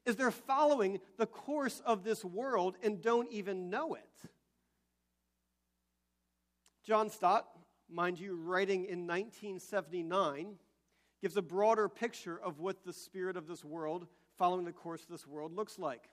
Is 0.05 0.15
they're 0.15 0.31
following 0.31 0.99
the 1.17 1.25
course 1.25 1.81
of 1.85 2.03
this 2.03 2.23
world 2.23 2.77
and 2.81 3.01
don't 3.01 3.29
even 3.31 3.69
know 3.69 3.95
it. 3.95 4.29
John 6.85 7.09
Stott, 7.09 7.45
mind 7.89 8.17
you, 8.17 8.37
writing 8.37 8.85
in 8.85 9.05
1979, 9.05 10.55
gives 11.21 11.35
a 11.35 11.41
broader 11.41 11.89
picture 11.89 12.39
of 12.39 12.59
what 12.59 12.85
the 12.85 12.93
spirit 12.93 13.35
of 13.35 13.47
this 13.47 13.65
world, 13.65 14.07
following 14.37 14.63
the 14.63 14.71
course 14.71 15.03
of 15.03 15.09
this 15.09 15.27
world, 15.27 15.53
looks 15.53 15.77
like. 15.77 16.09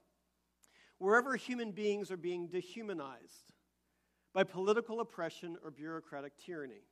Wherever 0.97 1.37
human 1.37 1.71
beings 1.71 2.11
are 2.11 2.17
being 2.17 2.47
dehumanized 2.47 3.53
by 4.35 4.43
political 4.43 4.99
oppression 4.99 5.57
or 5.63 5.71
bureaucratic 5.71 6.37
tyranny, 6.37 6.83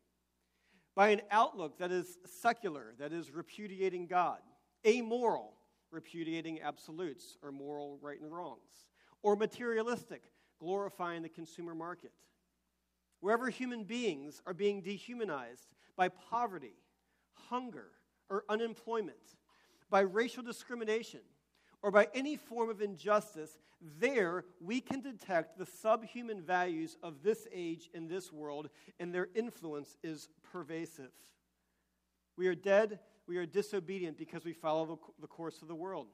by 0.96 1.10
an 1.10 1.22
outlook 1.30 1.78
that 1.78 1.92
is 1.92 2.18
secular, 2.26 2.94
that 2.98 3.12
is 3.12 3.32
repudiating 3.32 4.08
God, 4.08 4.40
amoral, 4.88 5.54
repudiating 5.92 6.62
absolutes 6.62 7.38
or 7.44 7.52
moral 7.52 8.00
right 8.02 8.20
and 8.22 8.34
wrongs, 8.34 8.88
or 9.22 9.36
materialistic, 9.36 10.24
glorifying 10.58 11.22
the 11.22 11.28
consumer 11.28 11.76
market. 11.76 12.14
Wherever 13.20 13.50
human 13.50 13.84
beings 13.84 14.42
are 14.48 14.54
being 14.54 14.82
dehumanized 14.82 15.76
by 15.98 16.08
poverty, 16.08 16.78
hunger, 17.34 17.90
or 18.30 18.46
unemployment, 18.48 19.36
by 19.90 20.00
racial 20.00 20.44
discrimination, 20.44 21.20
or 21.84 21.92
by 21.92 22.08
any 22.16 22.36
form 22.36 22.70
of 22.72 22.82
injustice, 22.82 23.60
there 24.00 24.46
we 24.60 24.82
can 24.82 25.02
detect 25.02 25.58
the 25.58 25.66
subhuman 25.66 26.42
values 26.42 26.98
of 27.04 27.22
this 27.22 27.48
age 27.54 27.90
and 27.94 28.10
this 28.10 28.32
world, 28.32 28.70
and 29.00 29.14
their 29.14 29.28
influence 29.36 29.98
is 30.02 30.30
pervasive. 30.52 31.12
We 32.36 32.48
are 32.48 32.56
dead 32.56 33.00
we 33.28 33.38
are 33.38 33.46
disobedient 33.46 34.18
because 34.18 34.44
we 34.44 34.54
follow 34.54 35.00
the, 35.20 35.28
course 35.28 35.62
of 35.62 35.68
the 35.68 35.76
world. 35.76 36.08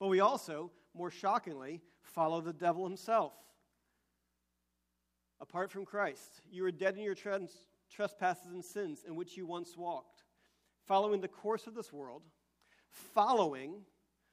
But 0.00 0.08
we 0.08 0.20
also, 0.20 0.70
more 0.94 1.10
shockingly, 1.10 1.80
follow 2.02 2.40
the 2.40 2.52
devil 2.52 2.84
himself. 2.84 3.32
Apart 5.40 5.70
from 5.70 5.84
Christ, 5.84 6.40
you 6.50 6.64
are 6.64 6.72
dead 6.72 6.96
in 6.96 7.02
your 7.02 7.14
trans- 7.14 7.66
trespasses 7.90 8.52
and 8.52 8.64
sins 8.64 9.04
in 9.06 9.14
which 9.14 9.36
you 9.36 9.46
once 9.46 9.76
walked, 9.76 10.24
following 10.86 11.20
the 11.20 11.28
course 11.28 11.66
of 11.66 11.74
this 11.74 11.92
world, 11.92 12.22
following 12.88 13.82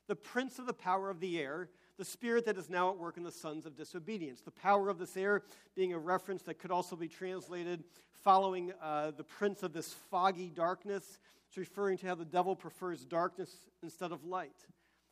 the 0.08 0.16
prince 0.16 0.60
of 0.60 0.66
the 0.66 0.74
power 0.74 1.10
of 1.10 1.20
the 1.20 1.40
air, 1.40 1.70
the 1.98 2.06
spirit 2.06 2.46
that 2.46 2.58
is 2.58 2.70
now 2.70 2.90
at 2.90 2.98
work 2.98 3.18
in 3.18 3.24
the 3.24 3.32
sons 3.32 3.66
of 3.66 3.76
disobedience. 3.76 4.42
The 4.42 4.52
power 4.52 4.90
of 4.90 4.98
this 4.98 5.16
air 5.16 5.44
being 5.76 5.94
a 5.94 6.00
reference 6.00 6.42
that 6.44 6.60
could 6.60 6.72
also 6.72 6.96
be 6.96 7.08
translated 7.08 7.84
following 8.24 8.72
uh, 8.82 9.12
the 9.12 9.24
prince 9.24 9.64
of 9.64 9.74
this 9.74 9.94
foggy 10.10 10.50
darkness 10.50 11.20
it's 11.52 11.58
referring 11.58 11.98
to 11.98 12.08
how 12.08 12.16
the 12.16 12.24
devil 12.24 12.56
prefers 12.56 13.04
darkness 13.04 13.54
instead 13.84 14.14
of 14.14 14.24
light. 14.24 14.56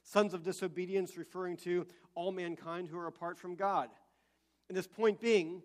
Sons 0.03 0.33
of 0.33 0.41
disobedience, 0.41 1.17
referring 1.17 1.57
to 1.57 1.85
all 2.15 2.31
mankind 2.31 2.87
who 2.87 2.97
are 2.97 3.07
apart 3.07 3.37
from 3.37 3.55
God. 3.55 3.89
And 4.69 4.77
this 4.77 4.87
point 4.87 5.19
being 5.19 5.61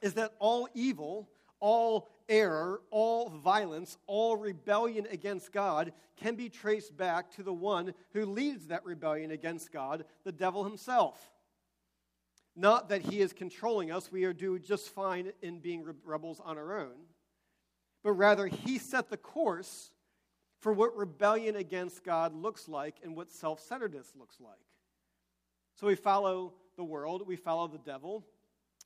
is 0.00 0.14
that 0.14 0.34
all 0.38 0.68
evil, 0.74 1.28
all 1.62 2.08
error, 2.28 2.82
all 2.90 3.30
violence, 3.30 3.96
all 4.08 4.36
rebellion 4.36 5.06
against 5.10 5.52
God 5.52 5.92
can 6.16 6.34
be 6.34 6.50
traced 6.50 6.94
back 6.96 7.30
to 7.36 7.44
the 7.44 7.52
one 7.52 7.94
who 8.12 8.26
leads 8.26 8.66
that 8.66 8.84
rebellion 8.84 9.30
against 9.30 9.72
God, 9.72 10.04
the 10.24 10.32
devil 10.32 10.64
himself. 10.64 11.30
Not 12.56 12.88
that 12.88 13.02
he 13.02 13.20
is 13.20 13.32
controlling 13.32 13.92
us, 13.92 14.10
we 14.10 14.24
are 14.24 14.32
doing 14.32 14.62
just 14.62 14.90
fine 14.90 15.32
in 15.40 15.60
being 15.60 15.86
rebels 16.04 16.40
on 16.44 16.58
our 16.58 16.80
own, 16.80 17.06
but 18.02 18.12
rather 18.12 18.46
he 18.48 18.78
set 18.78 19.08
the 19.08 19.16
course 19.16 19.92
for 20.58 20.72
what 20.72 20.96
rebellion 20.96 21.54
against 21.56 22.02
God 22.02 22.34
looks 22.34 22.68
like 22.68 22.96
and 23.04 23.16
what 23.16 23.30
self 23.30 23.60
centeredness 23.60 24.12
looks 24.18 24.40
like. 24.40 24.58
So 25.76 25.86
we 25.86 25.94
follow 25.94 26.54
the 26.76 26.84
world, 26.84 27.26
we 27.26 27.36
follow 27.36 27.68
the 27.68 27.78
devil, 27.78 28.26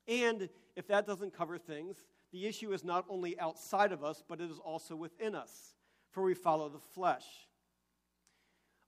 and 0.07 0.49
if 0.77 0.87
that 0.89 1.07
doesn't 1.07 1.37
cover 1.37 1.57
things, 1.57 1.97
the 2.37 2.47
issue 2.47 2.75
is 2.75 2.85
not 2.85 3.07
only 3.09 3.41
outside 3.41 3.93
of 3.93 4.05
us, 4.05 4.23
but 4.29 4.43
it 4.43 4.51
is 4.51 4.59
also 4.59 4.95
within 4.95 5.35
us, 5.35 5.75
for 6.11 6.23
we 6.23 6.35
follow 6.35 6.69
the 6.69 6.79
flesh. 6.79 7.25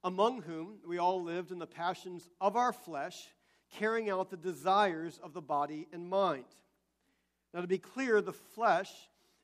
Among 0.04 0.42
whom 0.42 0.80
we 0.86 0.98
all 0.98 1.22
lived 1.22 1.50
in 1.50 1.58
the 1.58 1.66
passions 1.66 2.28
of 2.42 2.56
our 2.58 2.74
flesh, 2.74 3.16
carrying 3.72 4.10
out 4.10 4.28
the 4.28 4.36
desires 4.36 5.18
of 5.22 5.32
the 5.32 5.40
body 5.40 5.88
and 5.94 6.10
mind. 6.10 6.44
Now, 7.54 7.62
to 7.62 7.66
be 7.66 7.78
clear, 7.78 8.20
the 8.20 8.34
flesh 8.34 8.92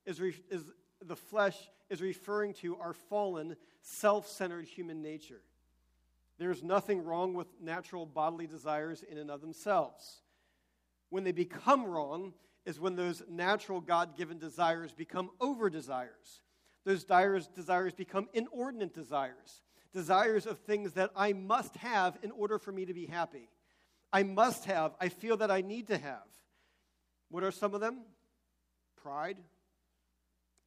is, 0.05 0.21
is 0.51 0.71
the 1.03 1.17
flesh 1.17 1.57
is 1.89 2.03
referring 2.03 2.53
to 2.55 2.77
our 2.77 2.93
fallen, 2.93 3.57
self 3.81 4.29
centered 4.29 4.67
human 4.67 5.01
nature. 5.01 5.41
There's 6.37 6.63
nothing 6.63 7.03
wrong 7.05 7.33
with 7.33 7.47
natural 7.59 8.05
bodily 8.05 8.47
desires 8.47 9.03
in 9.03 9.17
and 9.17 9.31
of 9.31 9.41
themselves. 9.41 10.21
When 11.09 11.25
they 11.25 11.33
become 11.33 11.87
wrong 11.87 12.35
is 12.64 12.80
when 12.80 12.97
those 12.97 13.23
natural 13.28 13.80
God 13.80 14.16
given 14.16 14.38
desires 14.38 14.92
become 14.92 15.30
over 15.40 15.68
desires. 15.68 16.40
Those 16.85 17.04
desires, 17.04 17.94
become 17.94 18.28
inordinate 18.35 18.92
desires, 18.92 19.62
desires 19.92 20.47
of 20.47 20.59
things 20.61 20.92
that 20.92 21.11
I 21.16 21.33
must 21.33 21.76
have 21.76 22.18
in 22.23 22.30
order 22.30 22.59
for 22.59 22.73
me 22.73 22.85
to 22.85 22.92
be 22.92 23.06
happy. 23.06 23.49
I 24.12 24.23
must 24.23 24.66
have, 24.66 24.94
I 25.00 25.09
feel 25.09 25.38
that 25.38 25.50
I 25.50 25.62
need 25.62 25.87
to 25.88 25.99
have. 25.99 26.26
What 27.30 27.42
are 27.42 27.50
some 27.50 27.75
of 27.75 27.80
them? 27.80 28.02
Pride, 29.02 29.38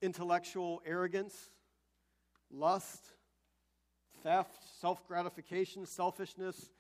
intellectual 0.01 0.81
arrogance, 0.85 1.49
lust, 2.51 3.05
theft, 4.23 4.57
self 4.81 5.07
gratification, 5.07 5.85
selfishness. 5.85 6.71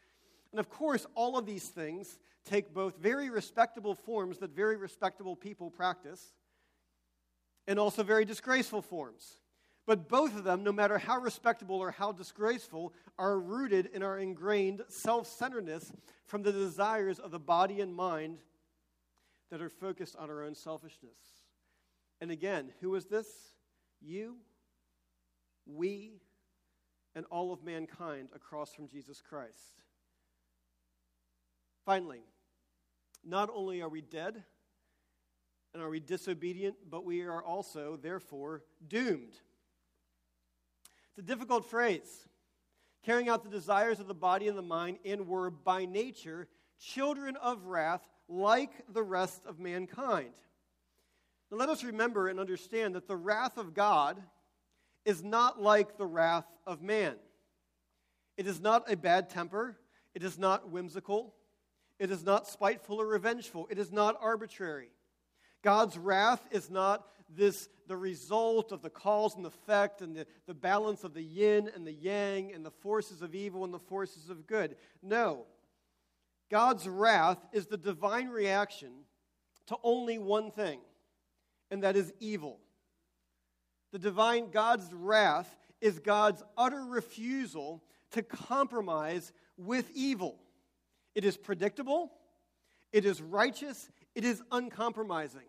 And 0.51 0.59
of 0.59 0.69
course, 0.69 1.05
all 1.15 1.37
of 1.37 1.45
these 1.45 1.67
things 1.67 2.19
take 2.45 2.73
both 2.73 2.97
very 2.97 3.29
respectable 3.29 3.95
forms 3.95 4.37
that 4.39 4.55
very 4.55 4.77
respectable 4.77 5.35
people 5.35 5.69
practice 5.69 6.33
and 7.67 7.77
also 7.77 8.03
very 8.03 8.25
disgraceful 8.25 8.81
forms. 8.81 9.37
But 9.85 10.09
both 10.09 10.35
of 10.35 10.43
them, 10.43 10.63
no 10.63 10.71
matter 10.71 10.97
how 10.97 11.19
respectable 11.19 11.77
or 11.77 11.91
how 11.91 12.11
disgraceful, 12.11 12.93
are 13.17 13.39
rooted 13.39 13.87
in 13.93 14.03
our 14.03 14.17
ingrained 14.17 14.81
self 14.89 15.27
centeredness 15.27 15.91
from 16.25 16.43
the 16.43 16.51
desires 16.51 17.19
of 17.19 17.31
the 17.31 17.39
body 17.39 17.79
and 17.79 17.95
mind 17.95 18.39
that 19.49 19.61
are 19.61 19.69
focused 19.69 20.15
on 20.17 20.29
our 20.29 20.43
own 20.43 20.55
selfishness. 20.55 21.17
And 22.19 22.31
again, 22.31 22.73
who 22.81 22.95
is 22.95 23.05
this? 23.05 23.27
You, 24.01 24.37
we, 25.65 26.21
and 27.15 27.25
all 27.29 27.53
of 27.53 27.63
mankind 27.63 28.29
across 28.35 28.73
from 28.73 28.87
Jesus 28.89 29.21
Christ. 29.21 29.81
Finally, 31.87 32.19
not 33.23 33.49
only 33.53 33.81
are 33.81 33.87
we 33.87 34.01
dead 34.01 34.43
and 35.73 35.81
are 35.81 35.87
we 35.87 36.01
disobedient, 36.01 36.75
but 36.89 37.05
we 37.05 37.21
are 37.21 37.41
also, 37.41 37.97
therefore, 38.01 38.61
doomed. 38.89 39.31
It's 41.09 41.19
a 41.19 41.21
difficult 41.21 41.69
phrase. 41.69 42.27
Carrying 43.05 43.29
out 43.29 43.45
the 43.45 43.49
desires 43.49 44.01
of 44.01 44.09
the 44.09 44.13
body 44.13 44.49
and 44.49 44.57
the 44.57 44.61
mind, 44.61 44.97
and 45.05 45.29
were 45.29 45.49
by 45.49 45.85
nature 45.85 46.49
children 46.77 47.37
of 47.37 47.67
wrath 47.67 48.05
like 48.27 48.71
the 48.91 49.01
rest 49.01 49.45
of 49.45 49.57
mankind. 49.57 50.33
Now, 51.49 51.55
let 51.55 51.69
us 51.69 51.85
remember 51.85 52.27
and 52.27 52.37
understand 52.37 52.95
that 52.95 53.07
the 53.07 53.15
wrath 53.15 53.57
of 53.57 53.73
God 53.73 54.21
is 55.05 55.23
not 55.23 55.61
like 55.61 55.97
the 55.97 56.05
wrath 56.05 56.51
of 56.65 56.81
man. 56.81 57.15
It 58.35 58.45
is 58.45 58.59
not 58.59 58.91
a 58.91 58.97
bad 58.97 59.29
temper, 59.29 59.77
it 60.13 60.21
is 60.21 60.37
not 60.37 60.69
whimsical, 60.69 61.33
it 61.99 62.11
is 62.11 62.23
not 62.23 62.47
spiteful 62.47 63.01
or 63.01 63.07
revengeful, 63.07 63.67
it 63.69 63.79
is 63.79 63.91
not 63.91 64.17
arbitrary. 64.21 64.89
God's 65.63 65.97
wrath 65.97 66.45
is 66.51 66.69
not 66.69 67.05
this 67.29 67.69
the 67.87 67.97
result 67.97 68.71
of 68.71 68.81
the 68.81 68.89
cause 68.89 69.35
and 69.35 69.45
effect 69.45 70.01
and 70.01 70.15
the, 70.15 70.27
the 70.45 70.53
balance 70.53 71.03
of 71.03 71.13
the 71.13 71.23
yin 71.23 71.69
and 71.73 71.87
the 71.87 71.93
yang 71.93 72.53
and 72.53 72.65
the 72.65 72.71
forces 72.71 73.21
of 73.21 73.33
evil 73.33 73.63
and 73.63 73.73
the 73.73 73.79
forces 73.79 74.29
of 74.29 74.45
good. 74.45 74.75
No. 75.01 75.45
God's 76.49 76.87
wrath 76.87 77.39
is 77.51 77.67
the 77.67 77.77
divine 77.77 78.29
reaction 78.29 78.91
to 79.67 79.77
only 79.83 80.17
one 80.17 80.51
thing, 80.51 80.79
and 81.71 81.83
that 81.83 81.95
is 81.95 82.13
evil. 82.19 82.59
The 83.91 83.99
divine 83.99 84.51
God's 84.51 84.93
wrath 84.93 85.57
is 85.81 85.99
God's 85.99 86.43
utter 86.57 86.83
refusal 86.83 87.83
to 88.11 88.23
compromise 88.23 89.31
with 89.57 89.89
evil. 89.93 90.39
It 91.17 91.25
is 91.25 91.35
predictable, 91.35 92.11
it 92.93 93.03
is 93.03 93.23
righteous, 93.23 93.89
it 94.13 94.23
is 94.23 94.39
uncompromising 94.51 95.47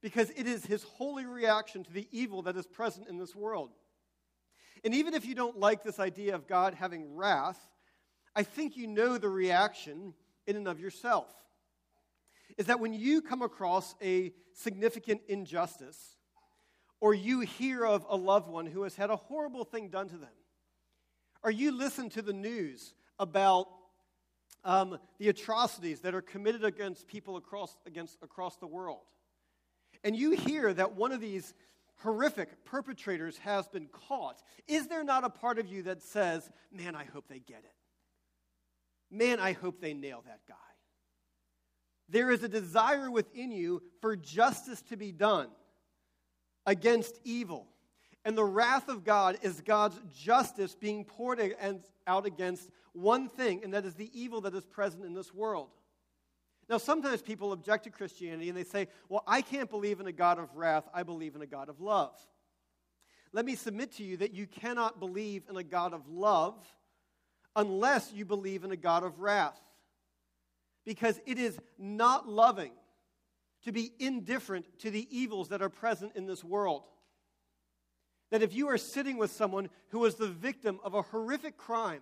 because 0.00 0.30
it 0.30 0.46
is 0.46 0.64
his 0.64 0.84
holy 0.84 1.26
reaction 1.26 1.82
to 1.82 1.92
the 1.92 2.06
evil 2.12 2.42
that 2.42 2.56
is 2.56 2.64
present 2.68 3.08
in 3.08 3.18
this 3.18 3.34
world. 3.34 3.72
And 4.84 4.94
even 4.94 5.12
if 5.14 5.24
you 5.24 5.34
don't 5.34 5.58
like 5.58 5.82
this 5.82 5.98
idea 5.98 6.36
of 6.36 6.46
God 6.46 6.74
having 6.74 7.16
wrath, 7.16 7.58
I 8.36 8.44
think 8.44 8.76
you 8.76 8.86
know 8.86 9.18
the 9.18 9.28
reaction 9.28 10.14
in 10.46 10.54
and 10.54 10.68
of 10.68 10.78
yourself. 10.78 11.26
Is 12.56 12.66
that 12.66 12.78
when 12.78 12.94
you 12.94 13.20
come 13.20 13.42
across 13.42 13.96
a 14.00 14.32
significant 14.52 15.22
injustice, 15.26 15.98
or 17.00 17.14
you 17.14 17.40
hear 17.40 17.84
of 17.84 18.06
a 18.08 18.16
loved 18.16 18.48
one 18.48 18.66
who 18.66 18.84
has 18.84 18.94
had 18.94 19.10
a 19.10 19.16
horrible 19.16 19.64
thing 19.64 19.88
done 19.88 20.08
to 20.10 20.16
them, 20.16 20.36
or 21.42 21.50
you 21.50 21.76
listen 21.76 22.10
to 22.10 22.22
the 22.22 22.32
news 22.32 22.94
about 23.18 23.66
um, 24.64 24.98
the 25.18 25.28
atrocities 25.28 26.00
that 26.00 26.14
are 26.14 26.22
committed 26.22 26.64
against 26.64 27.06
people 27.06 27.36
across, 27.36 27.76
against, 27.86 28.18
across 28.22 28.56
the 28.56 28.66
world, 28.66 29.02
and 30.02 30.16
you 30.16 30.32
hear 30.32 30.72
that 30.72 30.94
one 30.94 31.12
of 31.12 31.20
these 31.20 31.54
horrific 31.98 32.64
perpetrators 32.64 33.38
has 33.38 33.68
been 33.68 33.86
caught, 33.86 34.42
is 34.66 34.88
there 34.88 35.04
not 35.04 35.24
a 35.24 35.30
part 35.30 35.58
of 35.58 35.66
you 35.66 35.82
that 35.84 36.02
says, 36.02 36.50
Man, 36.72 36.94
I 36.94 37.04
hope 37.04 37.28
they 37.28 37.38
get 37.38 37.58
it? 37.58 37.74
Man, 39.10 39.38
I 39.38 39.52
hope 39.52 39.80
they 39.80 39.94
nail 39.94 40.22
that 40.26 40.40
guy. 40.48 40.54
There 42.08 42.30
is 42.30 42.42
a 42.42 42.48
desire 42.48 43.10
within 43.10 43.50
you 43.50 43.82
for 44.00 44.16
justice 44.16 44.82
to 44.82 44.96
be 44.96 45.12
done 45.12 45.48
against 46.66 47.18
evil. 47.24 47.68
And 48.24 48.36
the 48.38 48.44
wrath 48.44 48.88
of 48.88 49.04
God 49.04 49.38
is 49.42 49.60
God's 49.60 50.00
justice 50.16 50.74
being 50.74 51.04
poured 51.04 51.54
out 52.06 52.26
against 52.26 52.70
one 52.92 53.28
thing, 53.28 53.62
and 53.62 53.74
that 53.74 53.84
is 53.84 53.94
the 53.94 54.10
evil 54.18 54.40
that 54.42 54.54
is 54.54 54.64
present 54.64 55.04
in 55.04 55.12
this 55.12 55.34
world. 55.34 55.68
Now, 56.68 56.78
sometimes 56.78 57.20
people 57.20 57.52
object 57.52 57.84
to 57.84 57.90
Christianity 57.90 58.48
and 58.48 58.56
they 58.56 58.64
say, 58.64 58.88
Well, 59.08 59.22
I 59.26 59.42
can't 59.42 59.68
believe 59.68 60.00
in 60.00 60.06
a 60.06 60.12
God 60.12 60.38
of 60.38 60.54
wrath, 60.56 60.88
I 60.94 61.02
believe 61.02 61.34
in 61.34 61.42
a 61.42 61.46
God 61.46 61.68
of 61.68 61.80
love. 61.80 62.14
Let 63.32 63.44
me 63.44 63.56
submit 63.56 63.92
to 63.96 64.04
you 64.04 64.16
that 64.18 64.32
you 64.32 64.46
cannot 64.46 65.00
believe 65.00 65.42
in 65.50 65.56
a 65.56 65.64
God 65.64 65.92
of 65.92 66.08
love 66.08 66.54
unless 67.56 68.12
you 68.12 68.24
believe 68.24 68.64
in 68.64 68.70
a 68.70 68.76
God 68.76 69.02
of 69.02 69.20
wrath. 69.20 69.60
Because 70.86 71.20
it 71.26 71.38
is 71.38 71.58
not 71.78 72.28
loving 72.28 72.72
to 73.64 73.72
be 73.72 73.92
indifferent 73.98 74.66
to 74.80 74.90
the 74.90 75.06
evils 75.10 75.48
that 75.48 75.62
are 75.62 75.68
present 75.68 76.12
in 76.14 76.26
this 76.26 76.44
world. 76.44 76.86
That 78.34 78.42
if 78.42 78.52
you 78.52 78.66
are 78.66 78.78
sitting 78.78 79.16
with 79.16 79.30
someone 79.30 79.70
who 79.90 80.00
was 80.00 80.16
the 80.16 80.26
victim 80.26 80.80
of 80.82 80.94
a 80.94 81.02
horrific 81.02 81.56
crime 81.56 82.00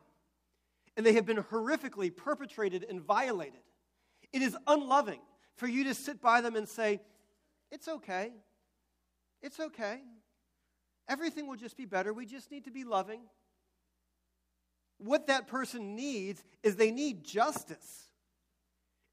and 0.96 1.04
they 1.04 1.12
have 1.12 1.26
been 1.26 1.36
horrifically 1.36 2.10
perpetrated 2.16 2.86
and 2.88 3.02
violated, 3.02 3.60
it 4.32 4.40
is 4.40 4.56
unloving 4.66 5.20
for 5.56 5.66
you 5.66 5.84
to 5.84 5.92
sit 5.92 6.22
by 6.22 6.40
them 6.40 6.56
and 6.56 6.66
say, 6.66 7.02
It's 7.70 7.86
okay. 7.86 8.32
It's 9.42 9.60
okay. 9.60 10.00
Everything 11.06 11.48
will 11.48 11.56
just 11.56 11.76
be 11.76 11.84
better. 11.84 12.14
We 12.14 12.24
just 12.24 12.50
need 12.50 12.64
to 12.64 12.70
be 12.70 12.84
loving. 12.84 13.20
What 14.96 15.26
that 15.26 15.48
person 15.48 15.94
needs 15.94 16.42
is 16.62 16.76
they 16.76 16.92
need 16.92 17.24
justice. 17.24 18.06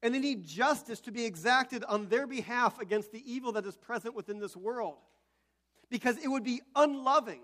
And 0.02 0.14
they 0.14 0.20
need 0.20 0.46
justice 0.46 1.00
to 1.00 1.10
be 1.10 1.26
exacted 1.26 1.84
on 1.84 2.08
their 2.08 2.26
behalf 2.26 2.80
against 2.80 3.12
the 3.12 3.22
evil 3.30 3.52
that 3.52 3.66
is 3.66 3.76
present 3.76 4.14
within 4.14 4.38
this 4.38 4.56
world. 4.56 4.96
Because 5.90 6.16
it 6.18 6.28
would 6.28 6.44
be 6.44 6.62
unloving 6.74 7.40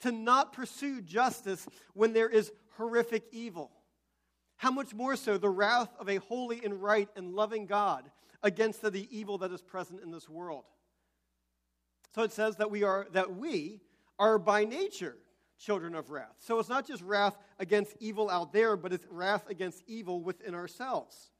to 0.00 0.12
not 0.12 0.52
pursue 0.52 1.02
justice 1.02 1.66
when 1.94 2.12
there 2.12 2.28
is 2.28 2.52
horrific 2.76 3.24
evil. 3.32 3.70
How 4.56 4.70
much 4.70 4.94
more 4.94 5.16
so 5.16 5.38
the 5.38 5.48
wrath 5.48 5.90
of 5.98 6.08
a 6.08 6.16
holy 6.16 6.64
and 6.64 6.82
right 6.82 7.08
and 7.16 7.34
loving 7.34 7.66
God 7.66 8.10
against 8.42 8.82
the, 8.82 8.90
the 8.90 9.08
evil 9.10 9.38
that 9.38 9.52
is 9.52 9.62
present 9.62 10.00
in 10.02 10.10
this 10.10 10.28
world. 10.28 10.64
So 12.14 12.22
it 12.22 12.32
says 12.32 12.56
that 12.56 12.70
we 12.70 12.82
are 12.82 13.06
that 13.12 13.36
we 13.36 13.80
are 14.18 14.38
by 14.38 14.64
nature 14.64 15.16
children 15.58 15.94
of 15.94 16.10
wrath. 16.10 16.34
So 16.38 16.58
it's 16.58 16.68
not 16.68 16.86
just 16.86 17.02
wrath 17.02 17.36
against 17.58 17.94
evil 18.00 18.30
out 18.30 18.52
there, 18.52 18.76
but 18.76 18.92
it's 18.92 19.06
wrath 19.10 19.48
against 19.48 19.82
evil 19.86 20.22
within 20.22 20.54
ourselves. 20.54 21.30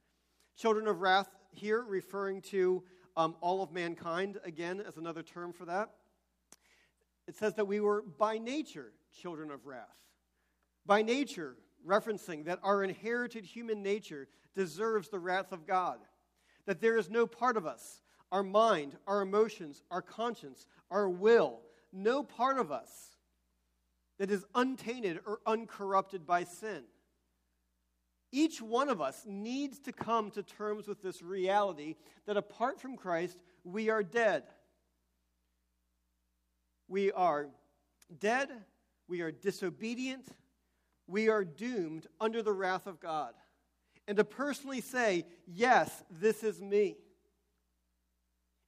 Children 0.56 0.86
of 0.86 1.00
wrath 1.00 1.28
here 1.52 1.82
referring 1.82 2.42
to 2.42 2.82
um, 3.16 3.34
all 3.40 3.62
of 3.62 3.72
mankind, 3.72 4.38
again, 4.44 4.82
as 4.86 4.96
another 4.98 5.22
term 5.22 5.52
for 5.52 5.64
that. 5.64 5.90
It 7.30 7.36
says 7.36 7.54
that 7.54 7.68
we 7.68 7.78
were 7.78 8.02
by 8.02 8.38
nature 8.38 8.90
children 9.22 9.52
of 9.52 9.64
wrath. 9.64 9.86
By 10.84 11.02
nature, 11.02 11.54
referencing 11.86 12.46
that 12.46 12.58
our 12.64 12.82
inherited 12.82 13.44
human 13.44 13.84
nature 13.84 14.26
deserves 14.56 15.10
the 15.10 15.20
wrath 15.20 15.52
of 15.52 15.64
God, 15.64 16.00
that 16.66 16.80
there 16.80 16.96
is 16.96 17.08
no 17.08 17.28
part 17.28 17.56
of 17.56 17.66
us, 17.66 18.02
our 18.32 18.42
mind, 18.42 18.96
our 19.06 19.22
emotions, 19.22 19.84
our 19.92 20.02
conscience, 20.02 20.66
our 20.90 21.08
will, 21.08 21.60
no 21.92 22.24
part 22.24 22.58
of 22.58 22.72
us 22.72 23.16
that 24.18 24.32
is 24.32 24.44
untainted 24.56 25.20
or 25.24 25.38
uncorrupted 25.46 26.26
by 26.26 26.42
sin. 26.42 26.82
Each 28.32 28.60
one 28.60 28.88
of 28.88 29.00
us 29.00 29.22
needs 29.24 29.78
to 29.82 29.92
come 29.92 30.32
to 30.32 30.42
terms 30.42 30.88
with 30.88 31.00
this 31.00 31.22
reality 31.22 31.94
that 32.26 32.36
apart 32.36 32.80
from 32.80 32.96
Christ, 32.96 33.38
we 33.62 33.88
are 33.88 34.02
dead. 34.02 34.42
We 36.90 37.12
are 37.12 37.46
dead, 38.18 38.50
we 39.06 39.20
are 39.20 39.30
disobedient, 39.30 40.26
we 41.06 41.28
are 41.28 41.44
doomed 41.44 42.08
under 42.20 42.42
the 42.42 42.52
wrath 42.52 42.88
of 42.88 42.98
God. 42.98 43.32
And 44.08 44.16
to 44.16 44.24
personally 44.24 44.80
say, 44.80 45.24
Yes, 45.46 46.02
this 46.10 46.42
is 46.42 46.60
me. 46.60 46.96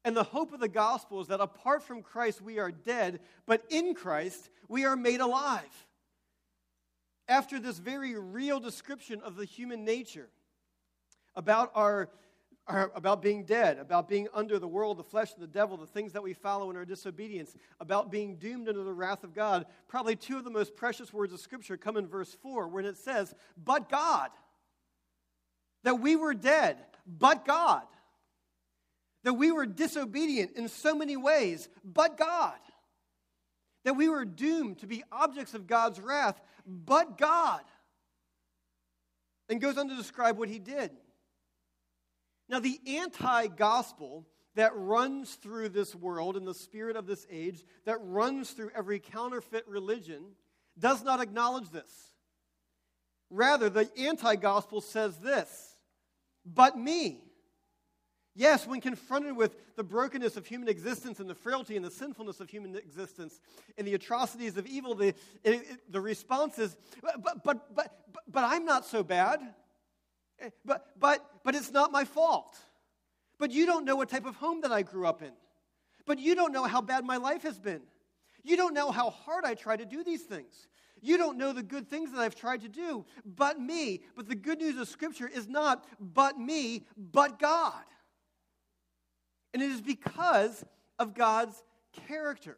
And 0.05 0.17
the 0.17 0.23
hope 0.23 0.53
of 0.53 0.61
the 0.61 0.69
gospel 0.69 1.21
is 1.21 1.27
that 1.29 1.41
apart 1.41 1.83
from 1.83 2.01
Christ, 2.03 2.41
we 2.41 2.61
are 2.61 2.71
dead, 2.71 3.19
but 3.45 3.65
in 3.69 3.93
Christ, 3.93 4.51
we 4.69 4.85
are 4.85 4.97
made 4.97 5.21
alive. 5.21 5.87
After 7.27 7.59
this 7.59 7.79
very 7.79 8.17
real 8.17 8.61
description 8.61 9.21
of 9.21 9.35
the 9.35 9.45
human 9.45 9.85
nature, 9.85 10.29
about 11.35 11.73
our, 11.75 12.09
are 12.69 12.93
about 12.95 13.23
being 13.23 13.45
dead, 13.45 13.79
about 13.79 14.09
being 14.09 14.29
under 14.33 14.59
the 14.59 14.69
world, 14.69 14.97
the 14.97 15.03
flesh, 15.03 15.33
and 15.35 15.43
the 15.43 15.49
devil, 15.49 15.77
the 15.77 15.87
things 15.87 16.13
that 16.13 16.23
we 16.23 16.33
follow 16.33 16.71
in 16.71 16.77
our 16.77 16.85
disobedience, 16.85 17.57
about 17.81 18.11
being 18.11 18.37
doomed 18.37 18.69
under 18.69 18.85
the 18.85 18.93
wrath 18.93 19.25
of 19.25 19.35
God. 19.35 19.67
Probably 19.89 20.15
two 20.15 20.39
of 20.39 20.45
the 20.45 20.51
most 20.51 20.77
precious 20.77 21.13
words 21.13 21.33
of 21.33 21.41
Scripture 21.41 21.77
come 21.77 21.97
in 21.97 22.07
verse 22.07 22.37
4, 22.41 22.69
when 22.69 22.85
it 22.85 22.97
says, 22.97 23.35
But 23.63 23.89
God. 23.89 24.31
That 25.85 26.01
we 26.01 26.15
were 26.15 26.35
dead, 26.35 26.77
but 27.07 27.45
God. 27.45 27.83
That 29.25 29.35
we 29.35 29.51
were 29.51 29.67
disobedient 29.67 30.53
in 30.57 30.69
so 30.69 30.95
many 30.95 31.17
ways, 31.17 31.69
but 31.85 32.17
God. 32.17 32.59
That 33.85 33.95
we 33.95 34.09
were 34.09 34.25
doomed 34.25 34.79
to 34.79 34.87
be 34.87 35.03
objects 35.11 35.55
of 35.55 35.67
God's 35.67 35.99
wrath, 35.99 36.41
but 36.65 37.19
God. 37.19 37.63
And 39.49 39.61
goes 39.61 39.77
on 39.77 39.89
to 39.89 39.97
describe 39.97 40.39
what 40.39 40.49
he 40.49 40.61
did. 40.61 40.93
Now, 42.53 42.61
the 42.61 42.79
anti 42.87 43.47
gospel 43.47 44.27
that 44.57 44.73
runs 44.75 45.37
through 45.37 45.71
this 45.71 45.95
world 45.95 46.37
and 46.37 46.47
the 46.47 46.53
spirit 46.53 46.97
of 46.97 47.07
this 47.07 47.27
age, 47.31 47.65
that 47.87 47.97
runs 48.03 48.51
through 48.51 48.71
every 48.77 49.01
counterfeit 49.01 49.67
religion, 49.67 50.23
does 50.79 51.03
not 51.03 51.23
acknowledge 51.23 51.71
this. 51.71 51.91
Rather, 53.31 53.71
the 53.71 53.91
anti 53.99 54.37
gospel 54.37 54.83
says 54.83 55.17
this 55.17 55.71
but 56.45 56.77
me. 56.77 57.25
Yes, 58.35 58.67
when 58.67 58.81
confronted 58.81 59.37
with 59.37 59.57
the 59.77 59.85
brokenness 59.85 60.37
of 60.37 60.47
human 60.47 60.69
existence 60.69 61.21
and 61.21 61.29
the 61.29 61.35
frailty 61.35 61.77
and 61.77 61.85
the 61.85 61.91
sinfulness 61.91 62.41
of 62.41 62.51
human 62.51 62.77
existence 62.77 63.41
and 63.77 63.87
the 63.87 63.95
atrocities 63.95 64.57
of 64.57 64.67
evil, 64.67 64.95
the, 64.95 65.09
it, 65.09 65.17
it, 65.45 65.93
the 65.93 66.01
response 66.01 66.59
is, 66.59 66.77
but, 67.03 67.23
but, 67.23 67.45
but, 67.45 67.75
but, 67.75 68.05
but 68.27 68.45
I'm 68.45 68.65
not 68.65 68.87
so 68.87 69.03
bad. 69.03 69.41
Eh, 70.43 70.51
but, 70.65 70.87
but, 70.99 71.25
but 71.45 71.55
it's 71.55 71.71
not 71.71 71.93
my 71.93 72.05
fault. 72.05 72.59
But 73.39 73.51
you 73.51 73.65
don't 73.65 73.85
know 73.85 73.97
what 73.97 74.09
type 74.09 74.27
of 74.27 74.37
home 74.37 74.61
that 74.63 74.73
I 74.73 74.83
grew 74.83 75.07
up 75.07 75.23
in. 75.23 75.33
But 76.05 76.19
you 76.19 76.35
don't 76.35 76.53
know 76.53 76.65
how 76.65 76.81
bad 76.81 77.05
my 77.05 77.17
life 77.17 77.43
has 77.45 77.59
been. 77.59 77.83
You 78.43 78.57
don't 78.57 78.75
know 78.75 78.91
how 78.91 79.11
hard 79.11 79.45
I 79.45 79.55
try 79.55 79.77
to 79.77 79.85
do 79.85 80.03
these 80.03 80.23
things. 80.23 80.67
You 81.01 81.17
don't 81.17 81.39
know 81.39 81.53
the 81.53 81.63
good 81.63 81.89
things 81.89 82.13
that 82.13 82.21
I've 82.21 82.35
tried 82.35 82.61
to 82.63 82.69
do, 82.69 83.05
but 83.25 83.61
me. 83.61 84.03
But 84.17 84.29
the 84.29 84.35
good 84.35 84.59
news 84.59 84.79
of 84.79 84.89
Scripture 84.89 85.29
is 85.29 85.49
not 85.49 85.85
but 85.99 86.39
me, 86.39 86.87
but 86.97 87.39
God. 87.39 87.85
And 89.55 89.63
it 89.63 89.71
is 89.71 89.81
because 89.81 90.65
of 90.99 91.15
God's 91.15 91.63
character 92.09 92.57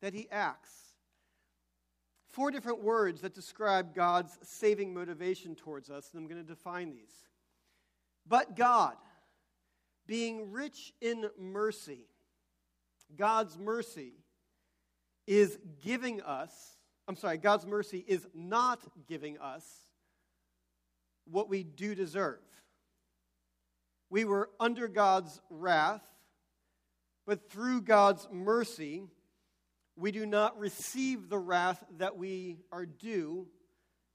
that 0.00 0.14
he 0.14 0.28
acts. 0.30 0.83
Four 2.34 2.50
different 2.50 2.82
words 2.82 3.20
that 3.20 3.32
describe 3.32 3.94
God's 3.94 4.36
saving 4.42 4.92
motivation 4.92 5.54
towards 5.54 5.88
us, 5.88 6.10
and 6.12 6.20
I'm 6.20 6.28
going 6.28 6.44
to 6.44 6.48
define 6.48 6.90
these. 6.90 7.14
But 8.26 8.56
God, 8.56 8.96
being 10.08 10.50
rich 10.50 10.92
in 11.00 11.26
mercy, 11.38 12.08
God's 13.16 13.56
mercy 13.56 14.14
is 15.28 15.56
giving 15.84 16.22
us, 16.22 16.52
I'm 17.06 17.14
sorry, 17.14 17.38
God's 17.38 17.66
mercy 17.66 18.04
is 18.04 18.26
not 18.34 18.80
giving 19.06 19.38
us 19.38 19.64
what 21.30 21.48
we 21.48 21.62
do 21.62 21.94
deserve. 21.94 22.40
We 24.10 24.24
were 24.24 24.50
under 24.58 24.88
God's 24.88 25.40
wrath, 25.50 26.02
but 27.28 27.48
through 27.48 27.82
God's 27.82 28.26
mercy, 28.32 29.04
we 29.96 30.10
do 30.10 30.26
not 30.26 30.58
receive 30.58 31.28
the 31.28 31.38
wrath 31.38 31.82
that 31.98 32.16
we 32.16 32.58
are 32.72 32.86
due 32.86 33.46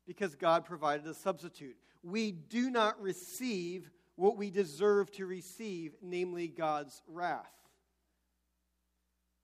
because 0.05 0.35
God 0.35 0.65
provided 0.65 1.05
a 1.07 1.13
substitute. 1.13 1.77
We 2.03 2.31
do 2.31 2.69
not 2.69 3.01
receive 3.01 3.89
what 4.15 4.37
we 4.37 4.49
deserve 4.49 5.11
to 5.11 5.25
receive, 5.25 5.93
namely 6.01 6.47
God's 6.47 7.01
wrath. 7.07 7.53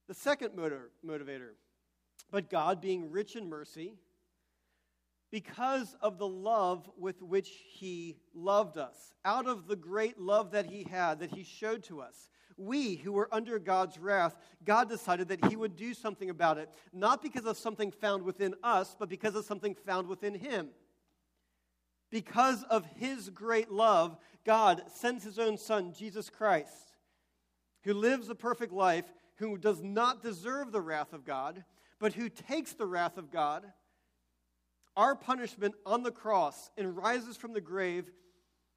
The 0.08 0.14
second 0.14 0.50
motivator, 0.50 1.52
but 2.30 2.50
God, 2.50 2.80
being 2.80 3.10
rich 3.10 3.36
in 3.36 3.48
mercy, 3.48 3.94
because 5.32 5.96
of 6.00 6.18
the 6.18 6.28
love 6.28 6.88
with 6.98 7.22
which 7.22 7.50
He 7.72 8.18
loved 8.34 8.78
us, 8.78 9.14
out 9.24 9.46
of 9.46 9.66
the 9.66 9.76
great 9.76 10.20
love 10.20 10.52
that 10.52 10.66
He 10.66 10.84
had, 10.84 11.20
that 11.20 11.32
He 11.32 11.42
showed 11.42 11.82
to 11.84 12.00
us, 12.00 12.28
we 12.56 12.96
who 12.96 13.12
were 13.12 13.28
under 13.32 13.58
God's 13.58 13.98
wrath, 13.98 14.38
God 14.64 14.88
decided 14.88 15.28
that 15.28 15.44
He 15.46 15.56
would 15.56 15.76
do 15.76 15.94
something 15.94 16.30
about 16.30 16.58
it, 16.58 16.70
not 16.92 17.22
because 17.22 17.44
of 17.44 17.58
something 17.58 17.90
found 17.90 18.22
within 18.22 18.54
us, 18.62 18.96
but 18.98 19.08
because 19.08 19.34
of 19.34 19.44
something 19.44 19.74
found 19.74 20.08
within 20.08 20.34
Him. 20.34 20.68
Because 22.10 22.62
of 22.64 22.86
His 22.96 23.30
great 23.30 23.70
love, 23.70 24.16
God 24.44 24.82
sends 24.94 25.24
His 25.24 25.38
own 25.38 25.58
Son, 25.58 25.92
Jesus 25.92 26.30
Christ, 26.30 26.94
who 27.82 27.94
lives 27.94 28.28
a 28.28 28.34
perfect 28.34 28.72
life, 28.72 29.04
who 29.36 29.58
does 29.58 29.82
not 29.82 30.22
deserve 30.22 30.72
the 30.72 30.80
wrath 30.80 31.12
of 31.12 31.24
God, 31.24 31.64
but 31.98 32.14
who 32.14 32.28
takes 32.28 32.72
the 32.72 32.86
wrath 32.86 33.18
of 33.18 33.30
God, 33.30 33.64
our 34.96 35.14
punishment 35.14 35.74
on 35.84 36.02
the 36.02 36.10
cross, 36.10 36.70
and 36.78 36.96
rises 36.96 37.36
from 37.36 37.52
the 37.52 37.60
grave 37.60 38.10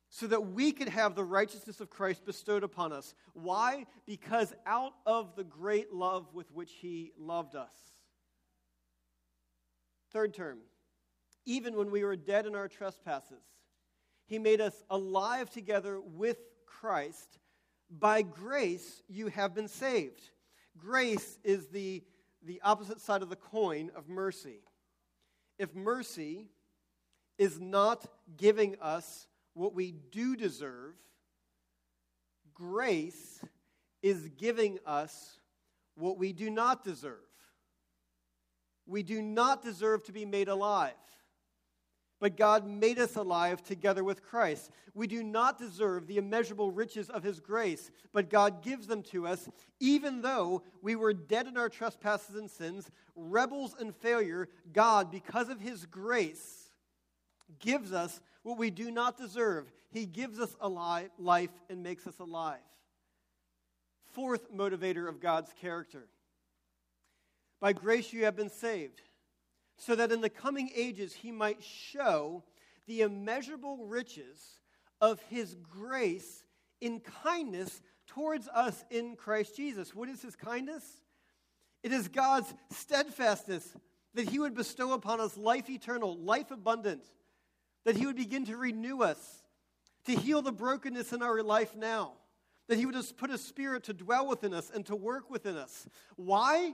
so 0.09 0.27
that 0.27 0.47
we 0.47 0.71
could 0.71 0.89
have 0.89 1.15
the 1.15 1.23
righteousness 1.23 1.79
of 1.79 1.89
Christ 1.89 2.25
bestowed 2.25 2.63
upon 2.63 2.91
us. 2.91 3.13
Why? 3.33 3.85
Because 4.05 4.53
out 4.65 4.93
of 5.05 5.35
the 5.35 5.43
great 5.43 5.93
love 5.93 6.33
with 6.33 6.51
which 6.51 6.71
he 6.71 7.11
loved 7.17 7.55
us. 7.55 7.73
Third 10.11 10.33
term, 10.33 10.59
even 11.45 11.75
when 11.75 11.91
we 11.91 12.03
were 12.03 12.15
dead 12.15 12.47
in 12.47 12.55
our 12.55 12.67
trespasses, 12.67 13.43
he 14.25 14.39
made 14.39 14.61
us 14.61 14.83
alive 14.89 15.49
together 15.51 15.99
with 16.01 16.37
Christ. 16.65 17.37
By 17.89 18.23
grace, 18.23 19.03
you 19.07 19.27
have 19.27 19.53
been 19.53 19.67
saved. 19.67 20.21
Grace 20.77 21.37
is 21.43 21.67
the, 21.67 22.03
the 22.43 22.61
opposite 22.63 23.01
side 23.01 23.21
of 23.21 23.29
the 23.29 23.35
coin 23.35 23.91
of 23.95 24.07
mercy. 24.09 24.61
If 25.59 25.75
mercy 25.75 26.47
is 27.37 27.59
not 27.59 28.05
giving 28.37 28.75
us 28.81 29.27
what 29.59 29.75
we 29.75 29.91
do 29.91 30.37
deserve, 30.37 30.93
grace 32.53 33.43
is 34.01 34.29
giving 34.37 34.79
us 34.85 35.37
what 35.95 36.17
we 36.17 36.31
do 36.31 36.49
not 36.49 36.81
deserve. 36.81 37.17
We 38.87 39.03
do 39.03 39.21
not 39.21 39.61
deserve 39.61 40.05
to 40.05 40.13
be 40.13 40.23
made 40.23 40.47
alive. 40.47 40.93
But 42.21 42.37
God 42.37 42.65
made 42.65 42.99
us 42.99 43.17
alive 43.17 43.61
together 43.61 44.01
with 44.01 44.23
Christ. 44.23 44.71
We 44.93 45.07
do 45.07 45.23
not 45.23 45.57
deserve 45.57 46.07
the 46.07 46.17
immeasurable 46.17 46.71
riches 46.71 47.09
of 47.09 47.23
His 47.23 47.41
grace, 47.41 47.91
but 48.13 48.29
God 48.29 48.63
gives 48.63 48.87
them 48.87 49.03
to 49.11 49.27
us, 49.27 49.49
even 49.81 50.21
though 50.21 50.63
we 50.81 50.95
were 50.95 51.13
dead 51.13 51.47
in 51.47 51.57
our 51.57 51.69
trespasses 51.69 52.37
and 52.37 52.49
sins, 52.49 52.89
rebels 53.13 53.75
and 53.77 53.93
failure. 53.93 54.47
God, 54.71 55.11
because 55.11 55.49
of 55.49 55.59
His 55.59 55.85
grace, 55.85 56.69
gives 57.59 57.91
us 57.91 58.21
what 58.43 58.57
we 58.57 58.69
do 58.69 58.91
not 58.91 59.17
deserve. 59.17 59.71
He 59.91 60.05
gives 60.05 60.39
us 60.39 60.55
a 60.61 60.69
life 60.69 61.49
and 61.69 61.83
makes 61.83 62.07
us 62.07 62.19
alive. 62.19 62.59
Fourth 64.13 64.53
motivator 64.53 65.07
of 65.07 65.19
God's 65.19 65.51
character. 65.61 66.07
By 67.59 67.73
grace 67.73 68.13
you 68.13 68.25
have 68.25 68.35
been 68.35 68.49
saved, 68.49 69.01
so 69.77 69.95
that 69.95 70.11
in 70.11 70.21
the 70.21 70.29
coming 70.29 70.69
ages 70.75 71.13
he 71.13 71.31
might 71.31 71.61
show 71.63 72.43
the 72.87 73.01
immeasurable 73.01 73.85
riches 73.85 74.59
of 75.01 75.21
his 75.29 75.55
grace 75.55 76.43
in 76.81 76.99
kindness 76.99 77.81
towards 78.07 78.47
us 78.47 78.83
in 78.89 79.15
Christ 79.15 79.55
Jesus. 79.55 79.93
What 79.93 80.09
is 80.09 80.21
his 80.21 80.35
kindness? 80.35 80.83
It 81.83 81.91
is 81.91 82.07
God's 82.07 82.53
steadfastness 82.71 83.75
that 84.15 84.29
he 84.29 84.39
would 84.39 84.55
bestow 84.55 84.93
upon 84.93 85.19
us 85.19 85.37
life 85.37 85.69
eternal, 85.69 86.17
life 86.17 86.51
abundant 86.51 87.03
that 87.85 87.97
He 87.97 88.05
would 88.05 88.15
begin 88.15 88.45
to 88.45 88.57
renew 88.57 89.01
us, 89.01 89.43
to 90.05 90.15
heal 90.15 90.41
the 90.41 90.51
brokenness 90.51 91.13
in 91.13 91.21
our 91.21 91.41
life 91.41 91.75
now, 91.75 92.13
that 92.67 92.77
He 92.77 92.85
would 92.85 92.95
just 92.95 93.17
put 93.17 93.29
a 93.29 93.37
spirit 93.37 93.83
to 93.85 93.93
dwell 93.93 94.27
within 94.27 94.53
us 94.53 94.71
and 94.73 94.85
to 94.87 94.95
work 94.95 95.29
within 95.29 95.57
us. 95.57 95.87
Why? 96.15 96.73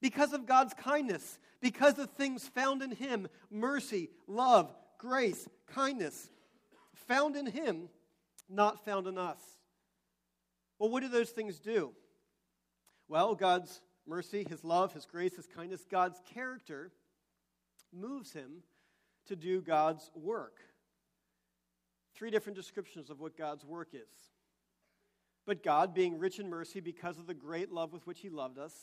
Because 0.00 0.32
of 0.32 0.46
God's 0.46 0.74
kindness, 0.74 1.38
because 1.60 1.98
of 1.98 2.10
things 2.10 2.46
found 2.46 2.82
in 2.82 2.90
Him 2.90 3.28
mercy, 3.50 4.10
love, 4.26 4.74
grace, 4.98 5.48
kindness, 5.66 6.30
found 6.94 7.36
in 7.36 7.46
Him, 7.46 7.88
not 8.48 8.84
found 8.84 9.06
in 9.06 9.18
us. 9.18 9.40
Well, 10.78 10.90
what 10.90 11.02
do 11.02 11.08
those 11.08 11.30
things 11.30 11.58
do? 11.58 11.92
Well, 13.08 13.34
God's 13.34 13.80
mercy, 14.06 14.44
His 14.48 14.64
love, 14.64 14.92
His 14.92 15.06
grace, 15.06 15.36
His 15.36 15.46
kindness, 15.46 15.86
God's 15.90 16.20
character 16.34 16.90
moves 17.92 18.32
Him 18.32 18.62
to 19.26 19.36
do 19.36 19.60
God's 19.60 20.10
work. 20.14 20.58
Three 22.14 22.30
different 22.30 22.56
descriptions 22.56 23.10
of 23.10 23.20
what 23.20 23.36
God's 23.36 23.64
work 23.64 23.88
is. 23.92 24.08
But 25.46 25.62
God, 25.62 25.94
being 25.94 26.18
rich 26.18 26.38
in 26.38 26.48
mercy 26.48 26.80
because 26.80 27.18
of 27.18 27.26
the 27.26 27.34
great 27.34 27.70
love 27.70 27.92
with 27.92 28.06
which 28.06 28.20
He 28.20 28.28
loved 28.28 28.58
us, 28.58 28.74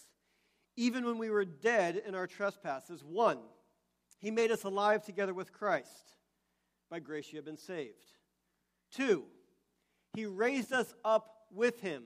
even 0.76 1.06
when 1.06 1.18
we 1.18 1.30
were 1.30 1.46
dead 1.46 2.02
in 2.06 2.16
our 2.16 2.28
trespasses, 2.28 3.04
one, 3.04 3.40
He 4.20 4.32
made 4.32 4.52
us 4.52 4.64
alive 4.64 5.04
together 5.04 5.34
with 5.34 5.52
Christ. 5.52 6.18
By 6.90 7.00
grace 7.00 7.32
you 7.32 7.38
have 7.38 7.46
been 7.46 7.58
saved. 7.58 8.14
Two, 8.92 9.24
he 10.14 10.26
raised 10.26 10.72
us 10.72 10.94
up 11.04 11.48
with 11.52 11.82
him. 11.82 12.04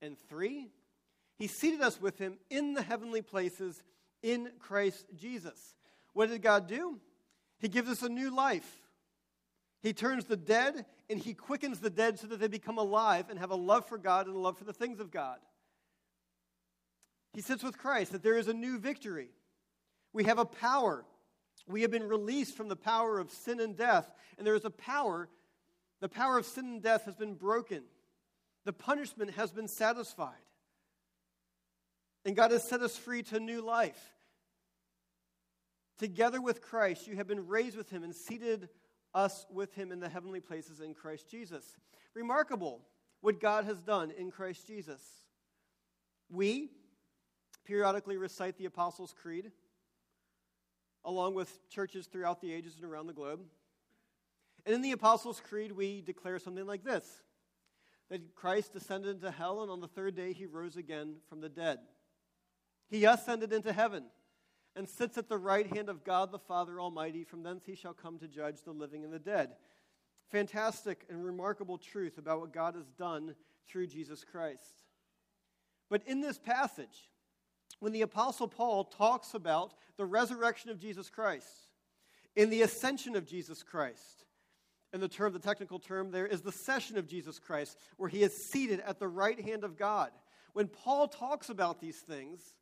And 0.00 0.16
three, 0.18 0.70
he 1.38 1.46
seated 1.46 1.82
us 1.82 2.00
with 2.00 2.18
him 2.18 2.38
in 2.48 2.72
the 2.72 2.82
heavenly 2.82 3.22
places 3.22 3.82
in 4.22 4.50
Christ 4.58 5.06
Jesus. 5.14 5.74
What 6.12 6.28
did 6.28 6.42
God 6.42 6.66
do? 6.66 6.98
He 7.58 7.68
gives 7.68 7.88
us 7.88 8.02
a 8.02 8.08
new 8.08 8.34
life. 8.34 8.68
He 9.82 9.92
turns 9.92 10.24
the 10.24 10.36
dead 10.36 10.84
and 11.08 11.18
he 11.18 11.34
quickens 11.34 11.80
the 11.80 11.90
dead 11.90 12.18
so 12.18 12.26
that 12.28 12.40
they 12.40 12.48
become 12.48 12.78
alive 12.78 13.26
and 13.30 13.38
have 13.38 13.50
a 13.50 13.56
love 13.56 13.86
for 13.86 13.98
God 13.98 14.26
and 14.26 14.36
a 14.36 14.38
love 14.38 14.58
for 14.58 14.64
the 14.64 14.72
things 14.72 15.00
of 15.00 15.10
God. 15.10 15.38
He 17.32 17.40
sits 17.40 17.62
with 17.62 17.78
Christ, 17.78 18.12
that 18.12 18.22
there 18.22 18.36
is 18.36 18.48
a 18.48 18.54
new 18.54 18.78
victory. 18.78 19.28
We 20.12 20.24
have 20.24 20.38
a 20.38 20.44
power. 20.44 21.04
We 21.68 21.82
have 21.82 21.90
been 21.90 22.08
released 22.08 22.56
from 22.56 22.68
the 22.68 22.76
power 22.76 23.18
of 23.18 23.30
sin 23.30 23.60
and 23.60 23.76
death, 23.76 24.12
and 24.36 24.46
there 24.46 24.56
is 24.56 24.64
a 24.64 24.70
power. 24.70 25.28
The 26.00 26.08
power 26.08 26.38
of 26.38 26.46
sin 26.46 26.64
and 26.66 26.82
death 26.82 27.04
has 27.04 27.14
been 27.14 27.34
broken. 27.34 27.84
The 28.64 28.72
punishment 28.72 29.32
has 29.32 29.52
been 29.52 29.68
satisfied. 29.68 30.34
And 32.24 32.36
God 32.36 32.50
has 32.50 32.64
set 32.64 32.82
us 32.82 32.96
free 32.96 33.22
to 33.24 33.40
new 33.40 33.62
life. 33.62 34.12
Together 36.00 36.40
with 36.40 36.62
Christ, 36.62 37.06
you 37.06 37.16
have 37.16 37.28
been 37.28 37.46
raised 37.46 37.76
with 37.76 37.90
him 37.90 38.02
and 38.02 38.16
seated 38.16 38.70
us 39.12 39.44
with 39.52 39.74
him 39.74 39.92
in 39.92 40.00
the 40.00 40.08
heavenly 40.08 40.40
places 40.40 40.80
in 40.80 40.94
Christ 40.94 41.30
Jesus. 41.30 41.76
Remarkable 42.14 42.80
what 43.20 43.38
God 43.38 43.66
has 43.66 43.82
done 43.82 44.10
in 44.10 44.30
Christ 44.30 44.66
Jesus. 44.66 45.02
We 46.30 46.70
periodically 47.66 48.16
recite 48.16 48.56
the 48.56 48.64
Apostles' 48.64 49.14
Creed, 49.20 49.52
along 51.04 51.34
with 51.34 51.68
churches 51.68 52.06
throughout 52.06 52.40
the 52.40 52.50
ages 52.50 52.76
and 52.76 52.90
around 52.90 53.06
the 53.06 53.12
globe. 53.12 53.40
And 54.64 54.74
in 54.74 54.80
the 54.80 54.92
Apostles' 54.92 55.42
Creed, 55.46 55.70
we 55.70 56.00
declare 56.00 56.38
something 56.38 56.66
like 56.66 56.82
this 56.82 57.20
that 58.08 58.34
Christ 58.34 58.72
descended 58.72 59.16
into 59.16 59.30
hell, 59.30 59.60
and 59.60 59.70
on 59.70 59.82
the 59.82 59.86
third 59.86 60.16
day 60.16 60.32
he 60.32 60.46
rose 60.46 60.78
again 60.78 61.16
from 61.28 61.42
the 61.42 61.50
dead. 61.50 61.78
He 62.88 63.04
ascended 63.04 63.52
into 63.52 63.74
heaven 63.74 64.04
and 64.76 64.88
sits 64.88 65.18
at 65.18 65.28
the 65.28 65.38
right 65.38 65.66
hand 65.74 65.88
of 65.88 66.04
God 66.04 66.30
the 66.30 66.38
Father 66.38 66.80
Almighty. 66.80 67.24
From 67.24 67.42
thence 67.42 67.64
he 67.64 67.74
shall 67.74 67.92
come 67.92 68.18
to 68.18 68.28
judge 68.28 68.62
the 68.62 68.72
living 68.72 69.04
and 69.04 69.12
the 69.12 69.18
dead. 69.18 69.50
Fantastic 70.30 71.04
and 71.08 71.24
remarkable 71.24 71.78
truth 71.78 72.18
about 72.18 72.40
what 72.40 72.52
God 72.52 72.74
has 72.74 72.86
done 72.98 73.34
through 73.68 73.88
Jesus 73.88 74.24
Christ. 74.24 74.84
But 75.88 76.06
in 76.06 76.20
this 76.20 76.38
passage, 76.38 77.10
when 77.80 77.92
the 77.92 78.02
Apostle 78.02 78.46
Paul 78.46 78.84
talks 78.84 79.34
about 79.34 79.74
the 79.96 80.06
resurrection 80.06 80.70
of 80.70 80.78
Jesus 80.78 81.10
Christ, 81.10 81.68
in 82.36 82.50
the 82.50 82.62
ascension 82.62 83.16
of 83.16 83.26
Jesus 83.26 83.62
Christ, 83.62 84.24
and 84.92 85.02
the 85.02 85.08
term, 85.08 85.32
the 85.32 85.38
technical 85.38 85.78
term 85.78 86.10
there 86.10 86.26
is 86.26 86.42
the 86.42 86.52
session 86.52 86.96
of 86.96 87.06
Jesus 87.06 87.38
Christ, 87.38 87.78
where 87.96 88.08
he 88.08 88.22
is 88.22 88.36
seated 88.36 88.80
at 88.80 88.98
the 88.98 89.08
right 89.08 89.40
hand 89.40 89.64
of 89.64 89.76
God. 89.76 90.10
When 90.52 90.68
Paul 90.68 91.08
talks 91.08 91.48
about 91.48 91.80
these 91.80 91.98
things, 91.98 92.54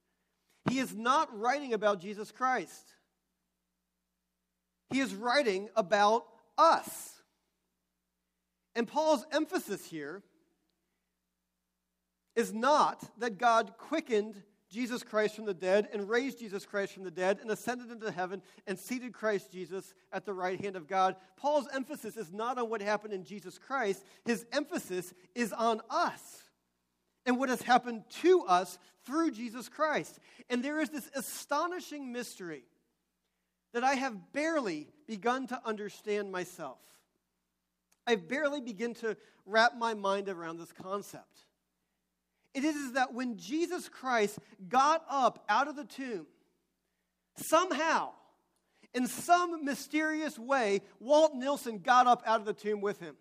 he 0.69 0.79
is 0.79 0.95
not 0.95 1.37
writing 1.39 1.73
about 1.73 2.01
Jesus 2.01 2.31
Christ. 2.31 2.95
He 4.91 5.01
is 5.01 5.15
writing 5.15 5.69
about 5.77 6.25
us. 6.57 7.15
And 8.75 8.87
Paul's 8.87 9.27
emphasis 9.33 9.85
here 9.85 10.23
is 12.37 12.53
not 12.53 13.03
that 13.19 13.39
God 13.39 13.73
quickened 13.79 14.43
Jesus 14.71 15.03
Christ 15.03 15.35
from 15.35 15.47
the 15.47 15.55
dead 15.55 15.89
and 15.93 16.09
raised 16.09 16.39
Jesus 16.39 16.67
Christ 16.67 16.93
from 16.93 17.05
the 17.05 17.11
dead 17.11 17.39
and 17.41 17.51
ascended 17.51 17.91
into 17.91 18.11
heaven 18.11 18.43
and 18.67 18.79
seated 18.79 19.13
Christ 19.13 19.51
Jesus 19.51 19.95
at 20.13 20.27
the 20.27 20.35
right 20.35 20.61
hand 20.63 20.77
of 20.77 20.87
God. 20.87 21.17
Paul's 21.37 21.69
emphasis 21.75 22.17
is 22.17 22.33
not 22.33 22.59
on 22.59 22.69
what 22.69 22.83
happened 22.83 23.15
in 23.15 23.25
Jesus 23.25 23.59
Christ, 23.59 24.05
his 24.25 24.45
emphasis 24.53 25.15
is 25.35 25.53
on 25.53 25.81
us 25.89 26.43
and 27.29 27.39
what 27.39 27.51
has 27.51 27.61
happened 27.61 28.03
to 28.23 28.41
us 28.45 28.79
through 29.05 29.31
Jesus 29.31 29.69
Christ. 29.69 30.19
And 30.49 30.65
there 30.65 30.81
is 30.81 30.89
this 30.89 31.11
astonishing 31.15 32.11
mystery 32.11 32.65
that 33.75 33.85
I 33.85 33.95
have 33.97 34.33
barely 34.33 34.89
begun 35.07 35.47
to 35.49 35.61
understand 35.63 36.33
myself. 36.33 36.79
I've 38.07 38.27
barely 38.29 38.63
begun 38.63 38.95
to 38.95 39.15
wrap 39.45 39.77
my 39.77 39.93
mind 39.93 40.31
around 40.31 40.57
this 40.57 40.73
concept. 40.73 41.45
It 42.55 42.65
is 42.65 42.93
that 42.93 43.13
when 43.13 43.37
Jesus 43.37 43.91
Christ 43.91 44.39
got 44.67 45.05
up 45.11 45.45
out 45.51 45.69
of 45.69 45.77
the 45.77 45.85
tomb, 45.85 46.27
somehow, 47.37 48.13
in 48.95 49.07
some 49.07 49.67
mysterious 49.67 50.39
way, 50.39 50.81
Walt 50.99 51.35
Nilsson 51.35 51.81
got 51.81 52.07
up 52.07 52.23
out 52.25 52.41
of 52.41 52.47
the 52.47 52.55
tomb 52.55 52.81
with 52.81 52.99
him. 53.01 53.17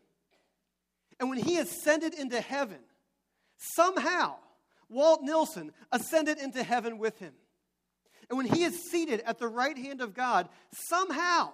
And 1.20 1.30
when 1.30 1.40
he 1.40 1.58
ascended 1.58 2.14
into 2.14 2.40
heaven, 2.40 2.80
Somehow, 3.58 4.36
Walt 4.90 5.22
Nilsson 5.24 5.72
ascended 5.92 6.38
into 6.38 6.64
heaven 6.64 6.98
with 6.98 7.18
him. 7.20 7.34
And 8.30 8.38
when 8.38 8.48
he 8.48 8.64
is 8.64 8.90
seated 8.92 9.22
at 9.22 9.40
the 9.40 9.48
right 9.48 9.78
hand 9.78 10.02
of 10.02 10.14
God, 10.14 10.50
somehow, 10.72 11.52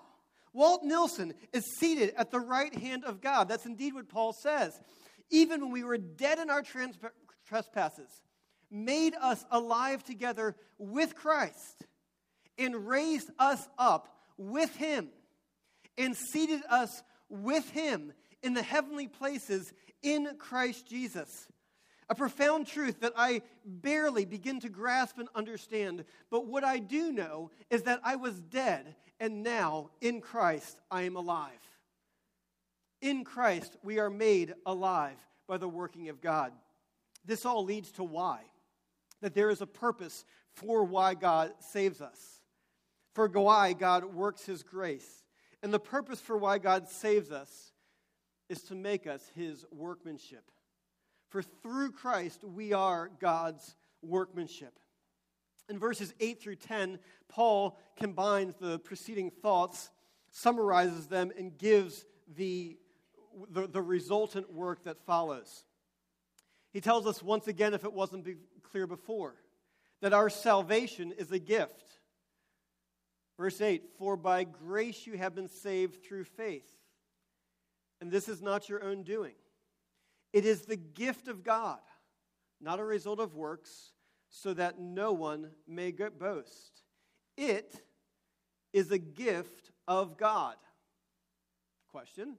Walt 0.53 0.83
Nilsson 0.83 1.33
is 1.51 1.63
seated 1.79 2.13
at 2.17 2.31
the 2.31 2.39
right 2.39 2.73
hand 2.73 3.05
of 3.05 3.21
God. 3.21 3.47
That's 3.47 3.65
indeed 3.65 3.93
what 3.93 4.09
Paul 4.09 4.33
says. 4.33 4.79
Even 5.29 5.61
when 5.61 5.71
we 5.71 5.83
were 5.83 5.97
dead 5.97 6.39
in 6.39 6.49
our 6.49 6.61
trans- 6.61 6.97
trespasses, 7.47 8.09
made 8.69 9.15
us 9.19 9.45
alive 9.51 10.03
together 10.03 10.55
with 10.77 11.15
Christ, 11.15 11.85
and 12.57 12.87
raised 12.87 13.29
us 13.39 13.67
up 13.77 14.15
with 14.37 14.75
him, 14.75 15.09
and 15.97 16.15
seated 16.15 16.61
us 16.69 17.03
with 17.29 17.69
him 17.69 18.13
in 18.41 18.53
the 18.53 18.63
heavenly 18.63 19.07
places 19.07 19.71
in 20.01 20.35
Christ 20.37 20.87
Jesus 20.87 21.47
a 22.13 22.15
profound 22.15 22.67
truth 22.67 22.99
that 22.99 23.13
I 23.17 23.41
barely 23.65 24.23
begin 24.23 24.59
to 24.59 24.69
grasp 24.69 25.17
and 25.17 25.27
understand. 25.33 26.05
But 26.29 26.45
what 26.45 26.63
I 26.63 26.77
do 26.77 27.11
know 27.11 27.49
is 27.71 27.81
that 27.83 28.01
I 28.03 28.17
was 28.17 28.39
dead, 28.39 28.95
and 29.19 29.41
now 29.41 29.89
in 29.99 30.21
Christ 30.21 30.77
I 30.91 31.03
am 31.03 31.15
alive. 31.15 31.49
In 33.01 33.23
Christ 33.23 33.77
we 33.81 33.97
are 33.97 34.11
made 34.11 34.53
alive 34.63 35.17
by 35.47 35.57
the 35.57 35.67
working 35.67 36.09
of 36.09 36.21
God. 36.21 36.53
This 37.25 37.47
all 37.47 37.63
leads 37.63 37.91
to 37.93 38.03
why. 38.03 38.41
That 39.21 39.33
there 39.33 39.49
is 39.49 39.61
a 39.61 39.67
purpose 39.67 40.23
for 40.51 40.83
why 40.83 41.15
God 41.15 41.53
saves 41.61 41.99
us, 41.99 42.19
for 43.15 43.27
why 43.27 43.73
God 43.73 44.05
works 44.05 44.45
His 44.45 44.61
grace. 44.61 45.23
And 45.63 45.73
the 45.73 45.79
purpose 45.79 46.21
for 46.21 46.37
why 46.37 46.59
God 46.59 46.87
saves 46.89 47.31
us 47.31 47.71
is 48.49 48.61
to 48.65 48.75
make 48.75 49.07
us 49.07 49.31
His 49.33 49.65
workmanship. 49.71 50.51
For 51.33 51.41
through 51.41 51.93
Christ 51.93 52.43
we 52.43 52.73
are 52.73 53.09
God's 53.19 53.75
workmanship. 54.03 54.77
In 55.67 55.79
verses 55.79 56.13
8 56.19 56.39
through 56.39 56.57
10, 56.57 56.99
Paul 57.27 57.79
combines 57.97 58.53
the 58.59 58.77
preceding 58.77 59.31
thoughts, 59.31 59.89
summarizes 60.29 61.07
them, 61.07 61.31
and 61.35 61.57
gives 61.57 62.05
the, 62.35 62.77
the, 63.49 63.65
the 63.65 63.81
resultant 63.81 64.53
work 64.53 64.83
that 64.83 65.03
follows. 65.07 65.63
He 66.71 66.81
tells 66.81 67.07
us 67.07 67.23
once 67.23 67.47
again, 67.47 67.73
if 67.73 67.83
it 67.83 67.93
wasn't 67.93 68.25
be 68.25 68.35
clear 68.61 68.85
before, 68.85 69.33
that 70.01 70.13
our 70.13 70.29
salvation 70.29 71.11
is 71.17 71.31
a 71.31 71.39
gift. 71.39 71.83
Verse 73.39 73.59
8 73.59 73.81
For 73.97 74.15
by 74.15 74.43
grace 74.43 75.07
you 75.07 75.17
have 75.17 75.33
been 75.33 75.49
saved 75.49 76.03
through 76.03 76.25
faith. 76.25 76.71
And 78.01 78.11
this 78.11 78.29
is 78.29 78.39
not 78.39 78.69
your 78.69 78.83
own 78.83 79.01
doing. 79.01 79.33
It 80.33 80.45
is 80.45 80.63
the 80.63 80.75
gift 80.75 81.27
of 81.27 81.43
God, 81.43 81.79
not 82.59 82.79
a 82.79 82.83
result 82.83 83.19
of 83.19 83.35
works, 83.35 83.93
so 84.29 84.53
that 84.55 84.79
no 84.79 85.13
one 85.13 85.51
may 85.67 85.91
boast. 85.91 86.81
It 87.37 87.83
is 88.73 88.91
a 88.91 88.97
gift 88.97 89.69
of 89.87 90.17
God. 90.17 90.55
Question 91.91 92.37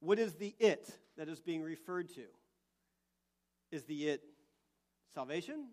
What 0.00 0.18
is 0.18 0.34
the 0.34 0.54
it 0.58 0.90
that 1.16 1.28
is 1.28 1.40
being 1.40 1.62
referred 1.62 2.08
to? 2.14 2.24
Is 3.70 3.84
the 3.84 4.08
it 4.08 4.22
salvation? 5.14 5.68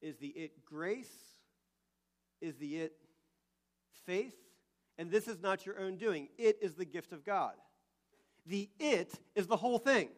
Is 0.00 0.16
the 0.16 0.28
it 0.28 0.64
grace? 0.64 1.12
Is 2.40 2.56
the 2.56 2.76
it 2.76 2.94
faith? 4.04 4.34
And 4.98 5.10
this 5.10 5.28
is 5.28 5.40
not 5.40 5.64
your 5.64 5.80
own 5.80 5.96
doing. 5.96 6.28
It 6.36 6.58
is 6.60 6.74
the 6.74 6.84
gift 6.84 7.12
of 7.12 7.24
God. 7.24 7.54
The 8.46 8.68
it 8.80 9.14
is 9.36 9.46
the 9.46 9.56
whole 9.56 9.78
thing. 9.78 10.08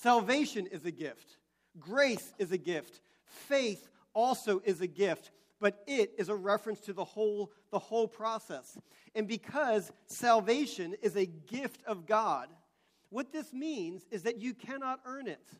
Salvation 0.00 0.68
is 0.68 0.84
a 0.84 0.92
gift, 0.92 1.38
grace 1.80 2.32
is 2.38 2.52
a 2.52 2.58
gift, 2.58 3.00
faith 3.24 3.88
also 4.14 4.60
is 4.64 4.80
a 4.80 4.86
gift, 4.86 5.32
but 5.60 5.82
it 5.88 6.12
is 6.18 6.28
a 6.28 6.36
reference 6.36 6.78
to 6.82 6.92
the 6.92 7.04
whole, 7.04 7.50
the 7.72 7.80
whole 7.80 8.06
process. 8.06 8.78
And 9.16 9.26
because 9.26 9.90
salvation 10.06 10.94
is 11.02 11.16
a 11.16 11.26
gift 11.26 11.80
of 11.84 12.06
God, 12.06 12.48
what 13.10 13.32
this 13.32 13.52
means 13.52 14.06
is 14.12 14.22
that 14.22 14.40
you 14.40 14.54
cannot 14.54 15.00
earn 15.04 15.26
it. 15.26 15.50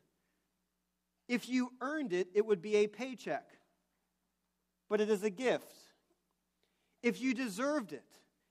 If 1.29 1.49
you 1.49 1.73
earned 1.81 2.13
it, 2.13 2.29
it 2.33 2.47
would 2.47 2.63
be 2.63 2.77
a 2.77 2.87
paycheck, 2.87 3.49
but 4.89 5.01
it 5.01 5.11
is 5.11 5.25
a 5.25 5.31
gift. 5.31 5.75
If 7.03 7.21
you 7.21 7.35
deserved 7.35 7.93
it, 7.93 8.07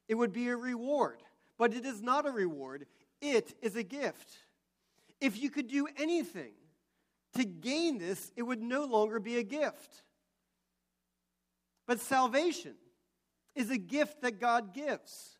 it 0.09 0.15
would 0.15 0.33
be 0.33 0.49
a 0.49 0.57
reward, 0.57 1.23
but 1.57 1.73
it 1.73 1.85
is 1.85 2.01
not 2.01 2.27
a 2.27 2.31
reward. 2.31 2.87
it 3.21 3.55
is 3.61 3.77
a 3.77 3.83
gift. 3.83 4.37
If 5.19 5.41
you 5.41 5.49
could 5.49 5.67
do 5.67 5.87
anything 5.97 6.53
to 7.35 7.43
gain 7.43 7.97
this, 7.97 8.31
it 8.35 8.43
would 8.43 8.61
no 8.61 8.85
longer 8.85 9.19
be 9.19 9.37
a 9.37 9.43
gift. 9.43 10.03
But 11.87 11.99
salvation 11.99 12.75
is 13.55 13.71
a 13.71 13.77
gift 13.77 14.21
that 14.21 14.39
God 14.39 14.73
gives. 14.73 15.37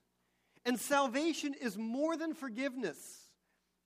And 0.66 0.80
salvation 0.80 1.54
is 1.62 1.78
more 1.78 2.18
than 2.18 2.34
forgiveness, 2.34 3.30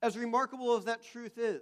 as 0.01 0.17
remarkable 0.17 0.75
as 0.77 0.85
that 0.85 1.03
truth 1.03 1.37
is. 1.37 1.61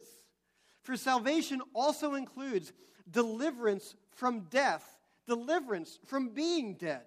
For 0.82 0.96
salvation 0.96 1.62
also 1.74 2.14
includes 2.14 2.72
deliverance 3.10 3.96
from 4.12 4.42
death, 4.50 4.98
deliverance 5.28 6.00
from 6.06 6.30
being 6.30 6.76
dead, 6.76 7.04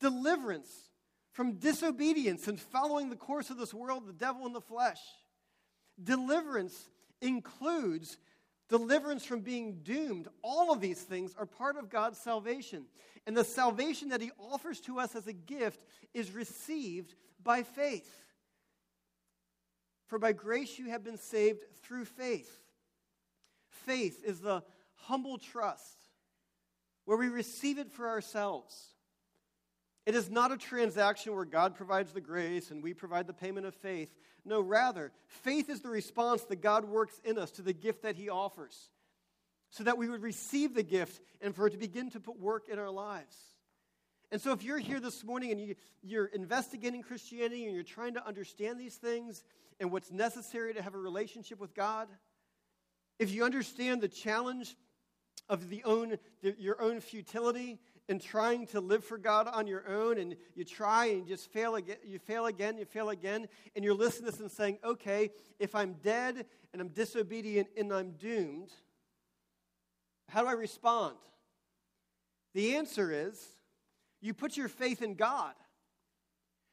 deliverance 0.00 0.90
from 1.32 1.54
disobedience 1.54 2.48
and 2.48 2.60
following 2.60 3.08
the 3.08 3.16
course 3.16 3.50
of 3.50 3.56
this 3.56 3.72
world, 3.72 4.06
the 4.06 4.12
devil 4.12 4.46
in 4.46 4.52
the 4.52 4.60
flesh. 4.60 5.00
Deliverance 6.02 6.88
includes 7.20 8.18
deliverance 8.68 9.24
from 9.24 9.40
being 9.40 9.80
doomed. 9.82 10.28
All 10.42 10.72
of 10.72 10.80
these 10.80 11.00
things 11.00 11.34
are 11.38 11.46
part 11.46 11.76
of 11.76 11.90
God's 11.90 12.18
salvation. 12.18 12.86
And 13.26 13.36
the 13.36 13.44
salvation 13.44 14.08
that 14.08 14.20
He 14.20 14.30
offers 14.38 14.80
to 14.82 14.98
us 14.98 15.14
as 15.14 15.26
a 15.26 15.32
gift 15.32 15.84
is 16.14 16.32
received 16.32 17.14
by 17.42 17.62
faith. 17.62 18.10
For 20.06 20.18
by 20.18 20.32
grace 20.32 20.78
you 20.78 20.90
have 20.90 21.04
been 21.04 21.18
saved 21.18 21.64
through 21.82 22.04
faith. 22.04 22.50
Faith 23.68 24.22
is 24.24 24.40
the 24.40 24.62
humble 24.94 25.38
trust 25.38 25.96
where 27.04 27.18
we 27.18 27.28
receive 27.28 27.78
it 27.78 27.90
for 27.90 28.08
ourselves. 28.08 28.94
It 30.04 30.14
is 30.14 30.30
not 30.30 30.50
a 30.50 30.56
transaction 30.56 31.34
where 31.34 31.44
God 31.44 31.76
provides 31.76 32.12
the 32.12 32.20
grace 32.20 32.70
and 32.70 32.82
we 32.82 32.92
provide 32.92 33.26
the 33.26 33.32
payment 33.32 33.66
of 33.66 33.74
faith. 33.74 34.12
No, 34.44 34.60
rather, 34.60 35.12
faith 35.26 35.70
is 35.70 35.80
the 35.80 35.88
response 35.88 36.42
that 36.44 36.60
God 36.60 36.84
works 36.84 37.20
in 37.24 37.38
us 37.38 37.52
to 37.52 37.62
the 37.62 37.72
gift 37.72 38.02
that 38.02 38.16
He 38.16 38.28
offers, 38.28 38.90
so 39.70 39.84
that 39.84 39.96
we 39.98 40.08
would 40.08 40.22
receive 40.22 40.74
the 40.74 40.82
gift 40.82 41.22
and 41.40 41.54
for 41.54 41.68
it 41.68 41.70
to 41.70 41.78
begin 41.78 42.10
to 42.10 42.20
put 42.20 42.40
work 42.40 42.68
in 42.68 42.78
our 42.78 42.90
lives. 42.90 43.36
And 44.32 44.40
so, 44.40 44.52
if 44.52 44.64
you're 44.64 44.78
here 44.78 44.98
this 44.98 45.22
morning 45.22 45.52
and 45.52 45.60
you, 45.60 45.74
you're 46.02 46.26
investigating 46.26 47.02
Christianity 47.02 47.66
and 47.66 47.74
you're 47.74 47.84
trying 47.84 48.14
to 48.14 48.26
understand 48.26 48.80
these 48.80 48.96
things 48.96 49.44
and 49.78 49.92
what's 49.92 50.10
necessary 50.10 50.74
to 50.74 50.82
have 50.82 50.94
a 50.94 50.98
relationship 50.98 51.60
with 51.60 51.74
God, 51.74 52.08
if 53.18 53.30
you 53.30 53.44
understand 53.44 54.00
the 54.00 54.08
challenge 54.08 54.74
of 55.48 55.68
the 55.68 55.84
own, 55.84 56.16
the, 56.42 56.56
your 56.58 56.80
own 56.80 57.00
futility 57.00 57.78
in 58.12 58.18
trying 58.18 58.66
to 58.66 58.80
live 58.80 59.02
for 59.02 59.16
God 59.16 59.48
on 59.48 59.66
your 59.66 59.88
own, 59.88 60.18
and 60.18 60.36
you 60.54 60.64
try 60.64 61.06
and 61.06 61.26
just 61.26 61.50
fail 61.50 61.76
again, 61.76 61.96
you 62.04 62.18
fail 62.18 62.44
again, 62.44 62.76
you 62.76 62.84
fail 62.84 63.08
again, 63.08 63.48
and 63.74 63.82
you're 63.82 63.94
listening 63.94 64.26
to 64.26 64.32
this 64.32 64.40
and 64.40 64.50
saying, 64.50 64.78
okay, 64.84 65.30
if 65.58 65.74
I'm 65.74 65.94
dead 65.94 66.44
and 66.72 66.82
I'm 66.82 66.88
disobedient 66.88 67.68
and 67.74 67.90
I'm 67.90 68.12
doomed, 68.12 68.70
how 70.28 70.42
do 70.42 70.48
I 70.48 70.52
respond? 70.52 71.16
The 72.52 72.76
answer 72.76 73.10
is 73.10 73.42
you 74.20 74.34
put 74.34 74.58
your 74.58 74.68
faith 74.68 75.00
in 75.00 75.14
God. 75.14 75.54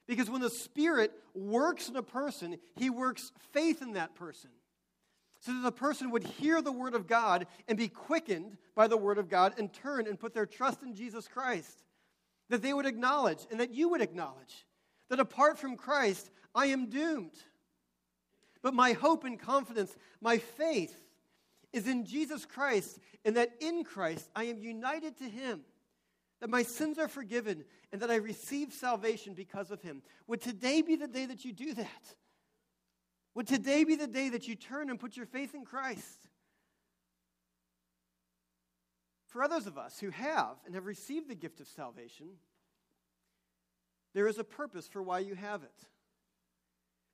Because 0.09 0.29
when 0.29 0.41
the 0.41 0.49
Spirit 0.49 1.13
works 1.33 1.87
in 1.87 1.95
a 1.95 2.03
person, 2.03 2.57
He 2.75 2.89
works 2.89 3.31
faith 3.53 3.81
in 3.81 3.93
that 3.93 4.13
person 4.15 4.49
so 5.39 5.53
that 5.53 5.63
the 5.63 5.71
person 5.71 6.11
would 6.11 6.23
hear 6.23 6.61
the 6.61 6.71
word 6.71 6.93
of 6.93 7.07
God 7.07 7.47
and 7.67 7.77
be 7.77 7.87
quickened 7.87 8.57
by 8.75 8.87
the 8.87 8.97
word 8.97 9.17
of 9.17 9.29
God 9.29 9.53
and 9.57 9.71
turn 9.71 10.07
and 10.07 10.19
put 10.19 10.33
their 10.33 10.45
trust 10.45 10.83
in 10.83 10.95
Jesus 10.95 11.27
Christ. 11.27 11.83
That 12.49 12.61
they 12.61 12.73
would 12.73 12.85
acknowledge 12.85 13.45
and 13.49 13.59
that 13.59 13.73
you 13.73 13.89
would 13.89 14.01
acknowledge 14.01 14.65
that 15.09 15.19
apart 15.19 15.57
from 15.57 15.77
Christ, 15.77 16.29
I 16.53 16.67
am 16.67 16.89
doomed. 16.89 17.37
But 18.61 18.73
my 18.73 18.93
hope 18.93 19.23
and 19.23 19.39
confidence, 19.39 19.95
my 20.21 20.37
faith, 20.37 20.95
is 21.71 21.87
in 21.87 22.05
Jesus 22.05 22.45
Christ, 22.45 22.99
and 23.23 23.37
that 23.37 23.51
in 23.59 23.83
Christ 23.83 24.29
I 24.35 24.45
am 24.45 24.59
united 24.59 25.17
to 25.19 25.25
Him, 25.25 25.61
that 26.41 26.49
my 26.49 26.63
sins 26.63 26.97
are 26.97 27.07
forgiven, 27.07 27.63
and 27.91 28.01
that 28.01 28.11
I 28.11 28.15
receive 28.15 28.73
salvation 28.73 29.33
because 29.33 29.71
of 29.71 29.81
Him. 29.81 30.01
Would 30.27 30.41
today 30.41 30.81
be 30.81 30.95
the 30.95 31.07
day 31.07 31.25
that 31.25 31.45
you 31.45 31.53
do 31.53 31.73
that? 31.75 32.15
Would 33.39 33.47
today 33.47 33.85
be 33.85 33.95
the 33.95 34.05
day 34.05 34.27
that 34.27 34.49
you 34.49 34.55
turn 34.55 34.89
and 34.89 34.99
put 34.99 35.15
your 35.15 35.25
faith 35.25 35.55
in 35.55 35.63
Christ? 35.63 36.27
For 39.27 39.41
others 39.41 39.65
of 39.65 39.77
us 39.77 39.97
who 39.97 40.09
have 40.09 40.57
and 40.65 40.75
have 40.75 40.85
received 40.85 41.29
the 41.29 41.35
gift 41.35 41.61
of 41.61 41.67
salvation, 41.69 42.31
there 44.13 44.27
is 44.27 44.39
a 44.39 44.43
purpose 44.43 44.89
for 44.89 45.01
why 45.01 45.19
you 45.19 45.35
have 45.35 45.63
it. 45.63 45.85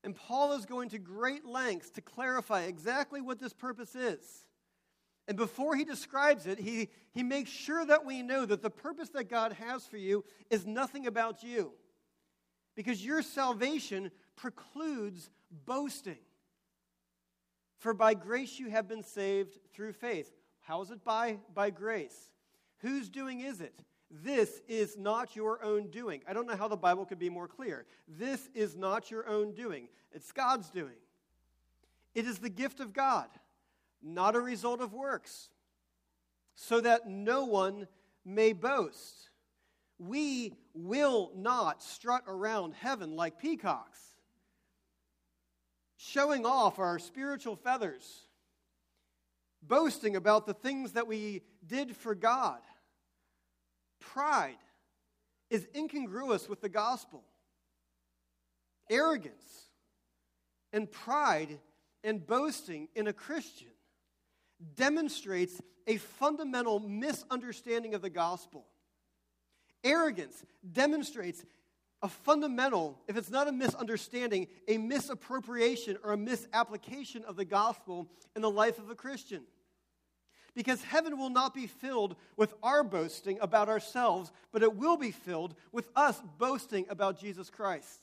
And 0.04 0.16
Paul 0.16 0.54
is 0.54 0.66
going 0.66 0.90
to 0.90 0.98
great 0.98 1.46
lengths 1.46 1.92
to 1.92 2.02
clarify 2.02 2.64
exactly 2.64 3.22
what 3.22 3.38
this 3.38 3.54
purpose 3.54 3.94
is. 3.94 4.48
And 5.28 5.38
before 5.38 5.76
he 5.76 5.84
describes 5.84 6.48
it, 6.48 6.58
he, 6.58 6.90
he 7.12 7.22
makes 7.22 7.52
sure 7.52 7.86
that 7.86 8.04
we 8.04 8.24
know 8.24 8.48
that 8.48 8.64
the 8.64 8.72
purpose 8.72 9.10
that 9.10 9.30
God 9.30 9.54
has 9.54 9.86
for 9.86 9.98
you 9.98 10.26
is 10.50 10.66
nothing 10.66 11.06
about 11.06 11.44
you. 11.44 11.74
Because 12.76 13.06
your 13.06 13.22
salvation 13.22 14.10
precludes 14.36 15.30
boasting. 15.66 16.18
For 17.78 17.94
by 17.94 18.14
grace 18.14 18.60
you 18.60 18.70
have 18.70 18.88
been 18.88 19.04
saved 19.04 19.60
through 19.74 19.94
faith. 19.94 20.32
How 20.62 20.82
is 20.82 20.92
it 20.92 21.04
by? 21.04 21.38
By 21.54 21.70
grace. 21.70 22.30
Whose 22.80 23.10
doing 23.10 23.42
is 23.42 23.62
it? 23.62 23.80
This 24.10 24.62
is 24.68 24.98
not 24.98 25.36
your 25.36 25.64
own 25.64 25.90
doing. 25.90 26.22
I 26.28 26.34
don't 26.34 26.48
know 26.48 26.56
how 26.56 26.68
the 26.68 26.76
Bible 26.76 27.06
could 27.06 27.20
be 27.20 27.30
more 27.30 27.48
clear. 27.48 27.86
This 28.08 28.50
is 28.54 28.76
not 28.76 29.12
your 29.12 29.28
own 29.28 29.54
doing, 29.54 29.88
it's 30.12 30.32
God's 30.32 30.70
doing. 30.70 30.96
It 32.14 32.26
is 32.26 32.40
the 32.40 32.50
gift 32.50 32.80
of 32.80 32.94
God, 32.94 33.28
not 34.02 34.36
a 34.36 34.40
result 34.40 34.80
of 34.80 34.94
works, 34.94 35.50
so 36.56 36.80
that 36.80 37.10
no 37.10 37.44
one 37.44 37.88
may 38.24 38.54
boast. 38.54 39.30
We 40.00 40.54
will 40.74 41.32
not 41.36 41.84
strut 41.84 42.24
around 42.28 42.74
heaven 42.74 43.16
like 43.16 43.38
peacocks 43.38 44.15
showing 46.08 46.46
off 46.46 46.78
our 46.80 47.00
spiritual 47.00 47.56
feathers, 47.56 48.28
boasting 49.62 50.16
about 50.16 50.46
the 50.46 50.54
things 50.54 50.92
that 50.94 51.08
we 51.08 51.42
did 51.66 51.96
for 51.96 52.14
God. 52.14 52.60
Pride 54.00 54.58
is 55.50 55.68
incongruous 55.76 56.48
with 56.48 56.62
the 56.62 56.70
gospel. 56.70 57.24
Arrogance 58.90 59.70
and 60.72 60.92
pride 60.92 61.60
and 62.04 62.26
boasting 62.26 62.88
in 62.96 63.08
a 63.08 63.14
Christian 63.14 63.72
demonstrates 64.76 65.60
a 65.88 65.98
fundamental 65.98 66.80
misunderstanding 66.80 67.96
of 67.96 68.02
the 68.02 68.10
gospel. 68.10 68.66
Arrogance 69.84 70.44
demonstrates 70.72 71.44
a 72.02 72.08
fundamental, 72.08 73.00
if 73.08 73.18
it's 73.18 73.30
not 73.30 73.48
a 73.48 73.52
misunderstanding, 73.52 74.48
a 74.68 74.78
misappropriation 74.78 75.98
or 76.04 76.14
a 76.14 76.18
misapplication 76.18 77.24
of 77.26 77.36
the 77.36 77.46
gospel 77.46 78.08
in 78.36 78.42
the 78.42 78.50
life 78.50 78.78
of 78.78 78.90
a 78.90 78.96
Christian. 78.96 79.42
Because 80.54 80.82
heaven 80.84 81.18
will 81.18 81.30
not 81.30 81.54
be 81.54 81.68
filled 81.68 82.16
with 82.38 82.54
our 82.64 82.84
boasting 82.84 83.38
about 83.42 83.68
ourselves, 83.68 84.32
but 84.52 84.64
it 84.64 84.76
will 84.76 84.98
be 84.98 85.12
filled 85.12 85.56
with 85.72 85.90
us 85.96 86.22
boasting 86.38 86.86
about 86.90 87.20
Jesus 87.20 87.50
Christ 87.50 88.00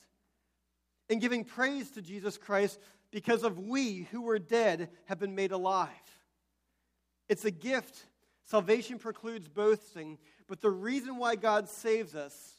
and 1.09 1.21
giving 1.21 1.45
praise 1.45 1.91
to 1.91 2.03
Jesus 2.03 2.37
Christ 2.37 2.79
because 3.11 3.43
of 3.43 3.59
we 3.59 4.09
who 4.11 4.23
were 4.23 4.39
dead 4.39 4.89
have 5.07 5.19
been 5.19 5.35
made 5.35 5.53
alive. 5.53 5.89
It's 7.29 7.45
a 7.45 7.51
gift. 7.51 8.07
Salvation 8.45 8.99
precludes 8.99 9.49
boasting, 9.49 10.19
but 10.49 10.61
the 10.61 10.71
reason 10.71 11.17
why 11.17 11.37
God 11.37 11.69
saves 11.69 12.15
us 12.15 12.55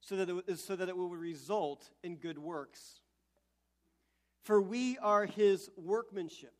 so 0.00 0.16
that, 0.16 0.42
it, 0.48 0.58
so 0.58 0.76
that 0.76 0.88
it 0.88 0.96
will 0.96 1.10
result 1.10 1.90
in 2.02 2.16
good 2.16 2.38
works. 2.38 3.00
For 4.42 4.60
we 4.60 4.98
are 4.98 5.26
his 5.26 5.70
workmanship, 5.76 6.54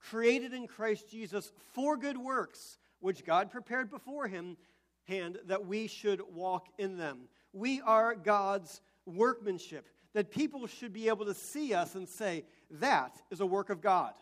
created 0.00 0.52
in 0.52 0.66
Christ 0.66 1.10
Jesus 1.10 1.52
for 1.72 1.96
good 1.96 2.18
works, 2.18 2.78
which 3.00 3.24
God 3.24 3.50
prepared 3.50 3.90
before 3.90 4.28
him, 4.28 4.56
hand 5.04 5.38
that 5.46 5.66
we 5.66 5.86
should 5.86 6.20
walk 6.34 6.66
in 6.78 6.98
them. 6.98 7.28
We 7.52 7.80
are 7.80 8.14
God's 8.14 8.80
workmanship, 9.06 9.88
that 10.12 10.30
people 10.30 10.66
should 10.66 10.92
be 10.92 11.08
able 11.08 11.24
to 11.26 11.34
see 11.34 11.72
us 11.72 11.94
and 11.94 12.08
say, 12.08 12.44
that 12.72 13.16
is 13.30 13.40
a 13.40 13.46
work 13.46 13.70
of 13.70 13.80
God. 13.80 14.12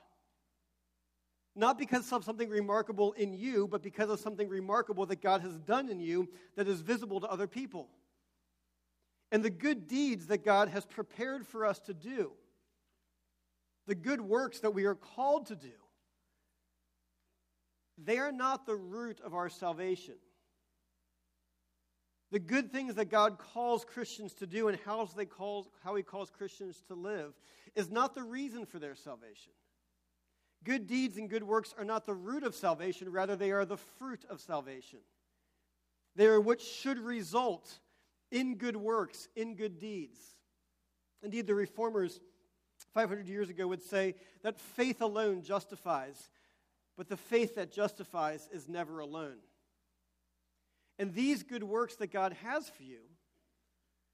Not 1.56 1.78
because 1.78 2.12
of 2.12 2.24
something 2.24 2.48
remarkable 2.48 3.12
in 3.12 3.32
you, 3.32 3.68
but 3.68 3.82
because 3.82 4.10
of 4.10 4.18
something 4.18 4.48
remarkable 4.48 5.06
that 5.06 5.22
God 5.22 5.40
has 5.42 5.56
done 5.58 5.88
in 5.88 6.00
you 6.00 6.28
that 6.56 6.66
is 6.66 6.80
visible 6.80 7.20
to 7.20 7.28
other 7.28 7.46
people. 7.46 7.88
And 9.30 9.42
the 9.44 9.50
good 9.50 9.86
deeds 9.86 10.26
that 10.26 10.44
God 10.44 10.68
has 10.68 10.84
prepared 10.84 11.46
for 11.46 11.64
us 11.64 11.78
to 11.80 11.94
do, 11.94 12.32
the 13.86 13.94
good 13.94 14.20
works 14.20 14.60
that 14.60 14.72
we 14.72 14.84
are 14.84 14.94
called 14.94 15.46
to 15.46 15.56
do, 15.56 15.70
they 17.96 18.18
are 18.18 18.32
not 18.32 18.66
the 18.66 18.74
root 18.74 19.20
of 19.24 19.34
our 19.34 19.48
salvation. 19.48 20.14
the 22.34 22.40
good 22.40 22.72
things 22.72 22.96
that 22.96 23.10
God 23.10 23.38
calls 23.38 23.84
Christians 23.84 24.34
to 24.34 24.46
do 24.46 24.66
and 24.66 24.76
how, 24.84 25.08
they 25.16 25.24
call, 25.24 25.68
how 25.84 25.94
He 25.94 26.02
calls 26.02 26.30
Christians 26.30 26.82
to 26.88 26.94
live, 26.94 27.32
is 27.76 27.92
not 27.92 28.12
the 28.12 28.24
reason 28.24 28.66
for 28.66 28.80
their 28.80 28.96
salvation. 28.96 29.52
Good 30.64 30.86
deeds 30.86 31.18
and 31.18 31.28
good 31.28 31.42
works 31.42 31.74
are 31.78 31.84
not 31.84 32.06
the 32.06 32.14
root 32.14 32.42
of 32.42 32.54
salvation, 32.54 33.12
rather, 33.12 33.36
they 33.36 33.52
are 33.52 33.64
the 33.64 33.76
fruit 33.76 34.24
of 34.30 34.40
salvation. 34.40 35.00
They 36.16 36.26
are 36.26 36.40
what 36.40 36.60
should 36.60 36.98
result 36.98 37.78
in 38.30 38.56
good 38.56 38.76
works, 38.76 39.28
in 39.36 39.56
good 39.56 39.78
deeds. 39.78 40.18
Indeed, 41.22 41.46
the 41.46 41.54
reformers 41.54 42.20
500 42.94 43.28
years 43.28 43.50
ago 43.50 43.66
would 43.66 43.82
say 43.82 44.14
that 44.42 44.58
faith 44.58 45.02
alone 45.02 45.42
justifies, 45.42 46.30
but 46.96 47.08
the 47.08 47.16
faith 47.16 47.56
that 47.56 47.72
justifies 47.72 48.48
is 48.52 48.68
never 48.68 49.00
alone. 49.00 49.38
And 50.98 51.12
these 51.12 51.42
good 51.42 51.64
works 51.64 51.96
that 51.96 52.12
God 52.12 52.34
has 52.44 52.68
for 52.68 52.82
you 52.84 53.00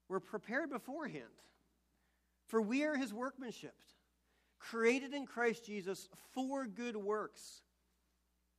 were 0.09 0.19
prepared 0.19 0.69
beforehand. 0.69 1.23
For 2.47 2.61
we 2.61 2.83
are 2.83 2.95
his 2.95 3.13
workmanship, 3.13 3.75
created 4.69 5.13
in 5.13 5.25
Christ 5.25 5.65
Jesus 5.65 6.07
for 6.33 6.65
good 6.65 6.95
works, 6.95 7.61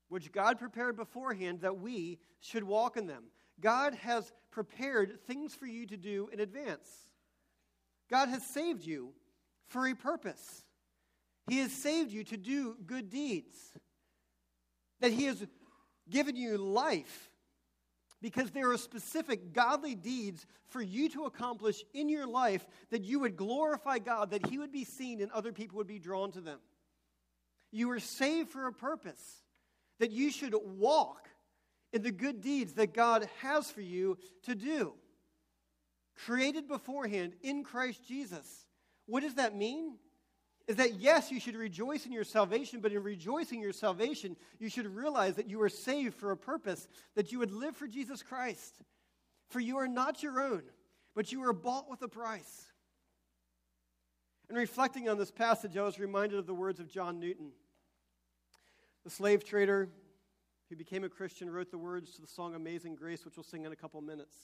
which 0.08 0.32
God 0.32 0.58
prepared 0.58 0.96
beforehand 0.96 1.60
that 1.60 1.78
we 1.78 2.18
should 2.40 2.64
walk 2.64 2.96
in 2.96 3.06
them. 3.06 3.24
God 3.60 3.94
has 3.94 4.32
prepared 4.50 5.20
things 5.26 5.54
for 5.54 5.66
you 5.66 5.86
to 5.86 5.96
do 5.96 6.28
in 6.32 6.40
advance. 6.40 6.88
God 8.10 8.28
has 8.28 8.44
saved 8.44 8.84
you 8.84 9.12
for 9.68 9.86
a 9.86 9.94
purpose. 9.94 10.64
He 11.48 11.58
has 11.58 11.72
saved 11.72 12.12
you 12.12 12.24
to 12.24 12.36
do 12.36 12.76
good 12.86 13.08
deeds. 13.08 13.56
That 15.00 15.12
He 15.12 15.24
has 15.24 15.44
given 16.10 16.36
you 16.36 16.58
life 16.58 17.31
because 18.22 18.52
there 18.52 18.70
are 18.70 18.78
specific 18.78 19.52
godly 19.52 19.96
deeds 19.96 20.46
for 20.68 20.80
you 20.80 21.08
to 21.10 21.24
accomplish 21.24 21.82
in 21.92 22.08
your 22.08 22.26
life 22.26 22.64
that 22.90 23.02
you 23.02 23.18
would 23.18 23.36
glorify 23.36 23.98
God, 23.98 24.30
that 24.30 24.46
He 24.46 24.58
would 24.58 24.72
be 24.72 24.84
seen 24.84 25.20
and 25.20 25.30
other 25.32 25.52
people 25.52 25.76
would 25.78 25.88
be 25.88 25.98
drawn 25.98 26.30
to 26.32 26.40
them. 26.40 26.60
You 27.72 27.88
were 27.88 28.00
saved 28.00 28.50
for 28.50 28.68
a 28.68 28.72
purpose, 28.72 29.42
that 29.98 30.12
you 30.12 30.30
should 30.30 30.54
walk 30.54 31.28
in 31.92 32.02
the 32.02 32.12
good 32.12 32.40
deeds 32.40 32.74
that 32.74 32.94
God 32.94 33.28
has 33.40 33.70
for 33.70 33.82
you 33.82 34.16
to 34.44 34.54
do. 34.54 34.94
Created 36.24 36.68
beforehand 36.68 37.32
in 37.42 37.64
Christ 37.64 38.06
Jesus. 38.06 38.66
What 39.06 39.22
does 39.22 39.34
that 39.34 39.56
mean? 39.56 39.96
Is 40.68 40.76
that 40.76 40.94
yes, 40.94 41.30
you 41.30 41.40
should 41.40 41.56
rejoice 41.56 42.06
in 42.06 42.12
your 42.12 42.24
salvation, 42.24 42.80
but 42.80 42.92
in 42.92 43.02
rejoicing 43.02 43.60
your 43.60 43.72
salvation, 43.72 44.36
you 44.58 44.68
should 44.68 44.86
realize 44.94 45.34
that 45.36 45.48
you 45.48 45.60
are 45.62 45.68
saved 45.68 46.14
for 46.14 46.30
a 46.30 46.36
purpose, 46.36 46.86
that 47.14 47.32
you 47.32 47.38
would 47.40 47.52
live 47.52 47.76
for 47.76 47.88
Jesus 47.88 48.22
Christ. 48.22 48.80
For 49.48 49.60
you 49.60 49.78
are 49.78 49.88
not 49.88 50.22
your 50.22 50.40
own, 50.40 50.62
but 51.14 51.32
you 51.32 51.42
are 51.44 51.52
bought 51.52 51.90
with 51.90 52.02
a 52.02 52.08
price. 52.08 52.66
And 54.48 54.56
reflecting 54.56 55.08
on 55.08 55.18
this 55.18 55.30
passage, 55.30 55.76
I 55.76 55.82
was 55.82 55.98
reminded 55.98 56.38
of 56.38 56.46
the 56.46 56.54
words 56.54 56.80
of 56.80 56.88
John 56.88 57.18
Newton. 57.18 57.52
The 59.04 59.10
slave 59.10 59.44
trader 59.44 59.88
who 60.68 60.76
became 60.76 61.04
a 61.04 61.08
Christian 61.08 61.50
wrote 61.50 61.70
the 61.70 61.78
words 61.78 62.12
to 62.14 62.20
the 62.20 62.26
song 62.26 62.54
Amazing 62.54 62.94
Grace, 62.94 63.24
which 63.24 63.36
we'll 63.36 63.44
sing 63.44 63.64
in 63.64 63.72
a 63.72 63.76
couple 63.76 64.00
minutes. 64.00 64.36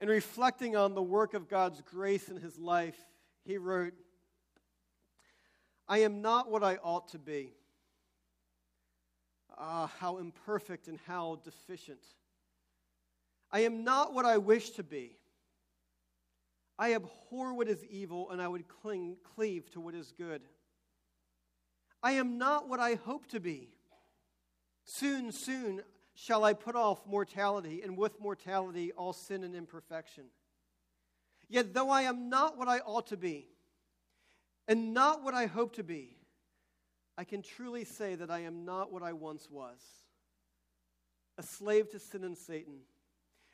And 0.00 0.10
reflecting 0.10 0.76
on 0.76 0.94
the 0.94 1.02
work 1.02 1.34
of 1.34 1.48
God's 1.48 1.80
grace 1.82 2.28
in 2.28 2.36
his 2.36 2.58
life, 2.58 2.98
he 3.44 3.56
wrote, 3.56 3.94
I 5.90 5.98
am 5.98 6.22
not 6.22 6.48
what 6.48 6.62
I 6.62 6.76
ought 6.76 7.08
to 7.08 7.18
be. 7.18 7.52
Ah, 9.58 9.90
how 9.98 10.18
imperfect 10.18 10.86
and 10.86 11.00
how 11.04 11.40
deficient. 11.42 12.04
I 13.50 13.60
am 13.60 13.82
not 13.82 14.14
what 14.14 14.24
I 14.24 14.38
wish 14.38 14.70
to 14.70 14.84
be. 14.84 15.18
I 16.78 16.94
abhor 16.94 17.54
what 17.54 17.68
is 17.68 17.84
evil, 17.86 18.30
and 18.30 18.40
I 18.40 18.46
would 18.46 18.68
cling, 18.68 19.16
cleave 19.34 19.68
to 19.72 19.80
what 19.80 19.96
is 19.96 20.12
good. 20.16 20.42
I 22.04 22.12
am 22.12 22.38
not 22.38 22.68
what 22.68 22.78
I 22.78 22.94
hope 22.94 23.26
to 23.30 23.40
be. 23.40 23.70
Soon, 24.84 25.32
soon 25.32 25.82
shall 26.14 26.44
I 26.44 26.52
put 26.52 26.76
off 26.76 27.04
mortality, 27.04 27.82
and 27.82 27.98
with 27.98 28.20
mortality 28.20 28.92
all 28.92 29.12
sin 29.12 29.42
and 29.42 29.56
imperfection. 29.56 30.26
Yet 31.48 31.74
though 31.74 31.90
I 31.90 32.02
am 32.02 32.28
not 32.28 32.56
what 32.56 32.68
I 32.68 32.78
ought 32.78 33.08
to 33.08 33.16
be, 33.16 33.49
and 34.70 34.94
not 34.94 35.24
what 35.24 35.34
I 35.34 35.46
hope 35.46 35.74
to 35.74 35.82
be, 35.82 36.16
I 37.18 37.24
can 37.24 37.42
truly 37.42 37.84
say 37.84 38.14
that 38.14 38.30
I 38.30 38.42
am 38.42 38.64
not 38.64 38.92
what 38.92 39.02
I 39.02 39.12
once 39.12 39.50
was 39.50 39.80
a 41.38 41.42
slave 41.42 41.90
to 41.90 41.98
sin 41.98 42.22
and 42.22 42.38
Satan. 42.38 42.80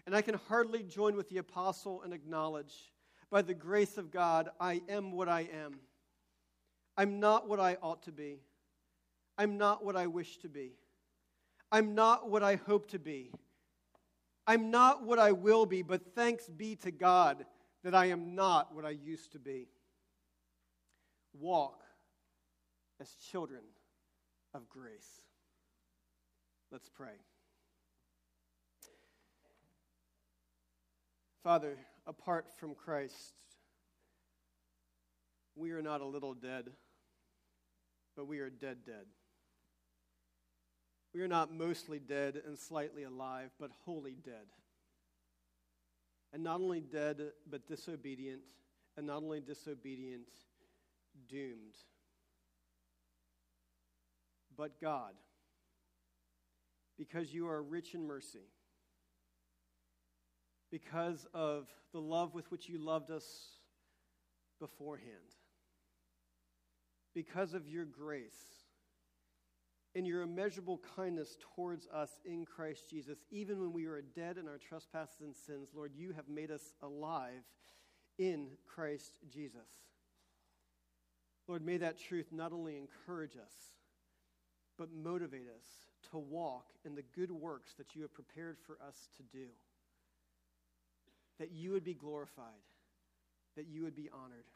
And 0.06 0.14
I 0.14 0.20
can 0.20 0.38
hardly 0.48 0.82
join 0.82 1.16
with 1.16 1.28
the 1.28 1.38
apostle 1.38 2.02
and 2.02 2.12
acknowledge, 2.12 2.92
by 3.30 3.42
the 3.42 3.54
grace 3.54 3.96
of 3.96 4.10
God, 4.10 4.50
I 4.60 4.82
am 4.88 5.12
what 5.12 5.28
I 5.28 5.48
am. 5.64 5.80
I'm 6.96 7.18
not 7.18 7.48
what 7.48 7.60
I 7.60 7.76
ought 7.82 8.02
to 8.02 8.12
be. 8.12 8.40
I'm 9.38 9.56
not 9.56 9.84
what 9.84 9.96
I 9.96 10.08
wish 10.08 10.36
to 10.38 10.48
be. 10.48 10.72
I'm 11.72 11.94
not 11.94 12.28
what 12.28 12.42
I 12.42 12.56
hope 12.56 12.90
to 12.90 12.98
be. 12.98 13.32
I'm 14.46 14.70
not 14.70 15.04
what 15.04 15.18
I 15.18 15.32
will 15.32 15.64
be, 15.64 15.82
but 15.82 16.14
thanks 16.14 16.48
be 16.48 16.76
to 16.76 16.90
God 16.90 17.46
that 17.84 17.94
I 17.94 18.06
am 18.06 18.34
not 18.34 18.74
what 18.74 18.84
I 18.84 18.90
used 18.90 19.32
to 19.32 19.38
be 19.38 19.68
walk 21.40 21.82
as 23.00 23.10
children 23.30 23.62
of 24.54 24.68
grace. 24.68 25.20
Let's 26.70 26.88
pray. 26.88 27.18
Father, 31.42 31.76
apart 32.06 32.46
from 32.58 32.74
Christ, 32.74 33.34
we 35.54 35.70
are 35.70 35.82
not 35.82 36.00
a 36.00 36.06
little 36.06 36.34
dead, 36.34 36.70
but 38.16 38.26
we 38.26 38.40
are 38.40 38.50
dead, 38.50 38.78
dead. 38.84 39.06
We 41.14 41.22
are 41.22 41.28
not 41.28 41.52
mostly 41.52 41.98
dead 41.98 42.42
and 42.46 42.58
slightly 42.58 43.04
alive, 43.04 43.50
but 43.60 43.70
wholly 43.84 44.16
dead. 44.22 44.46
And 46.32 46.42
not 46.42 46.60
only 46.60 46.80
dead, 46.80 47.22
but 47.48 47.66
disobedient, 47.66 48.40
and 48.96 49.06
not 49.06 49.22
only 49.22 49.40
disobedient, 49.40 50.28
doomed. 51.28 51.76
But 54.56 54.80
God, 54.80 55.12
because 56.98 57.32
you 57.32 57.48
are 57.48 57.62
rich 57.62 57.94
in 57.94 58.06
mercy, 58.06 58.48
because 60.70 61.26
of 61.34 61.68
the 61.92 62.00
love 62.00 62.34
with 62.34 62.50
which 62.50 62.68
you 62.68 62.78
loved 62.78 63.10
us 63.10 63.24
beforehand, 64.58 65.10
because 67.14 67.54
of 67.54 67.68
your 67.68 67.84
grace 67.84 68.64
and 69.94 70.06
your 70.06 70.22
immeasurable 70.22 70.80
kindness 70.94 71.36
towards 71.54 71.86
us 71.88 72.10
in 72.24 72.44
Christ 72.44 72.90
Jesus, 72.90 73.18
even 73.30 73.60
when 73.60 73.72
we 73.72 73.86
were 73.86 74.02
dead 74.02 74.36
in 74.36 74.48
our 74.48 74.58
trespasses 74.58 75.20
and 75.20 75.34
sins, 75.34 75.68
Lord, 75.74 75.92
you 75.94 76.12
have 76.12 76.28
made 76.28 76.50
us 76.50 76.74
alive 76.82 77.42
in 78.18 78.48
Christ 78.66 79.18
Jesus. 79.30 79.85
Lord, 81.48 81.64
may 81.64 81.76
that 81.76 81.98
truth 81.98 82.26
not 82.32 82.52
only 82.52 82.76
encourage 82.76 83.36
us, 83.36 83.54
but 84.76 84.92
motivate 84.92 85.46
us 85.48 85.64
to 86.10 86.18
walk 86.18 86.66
in 86.84 86.94
the 86.94 87.04
good 87.14 87.30
works 87.30 87.74
that 87.78 87.94
you 87.94 88.02
have 88.02 88.12
prepared 88.12 88.56
for 88.66 88.78
us 88.86 89.08
to 89.16 89.22
do. 89.22 89.46
That 91.38 91.52
you 91.52 91.72
would 91.72 91.84
be 91.84 91.94
glorified, 91.94 92.44
that 93.56 93.66
you 93.66 93.84
would 93.84 93.96
be 93.96 94.10
honored. 94.12 94.46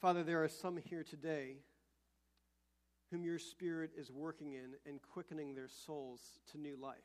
Father, 0.00 0.22
there 0.22 0.42
are 0.42 0.48
some 0.48 0.78
here 0.78 1.04
today 1.04 1.56
whom 3.10 3.24
your 3.24 3.38
Spirit 3.38 3.90
is 3.96 4.10
working 4.10 4.54
in 4.54 4.74
and 4.86 5.00
quickening 5.12 5.54
their 5.54 5.68
souls 5.68 6.20
to 6.50 6.58
new 6.58 6.76
life. 6.80 6.96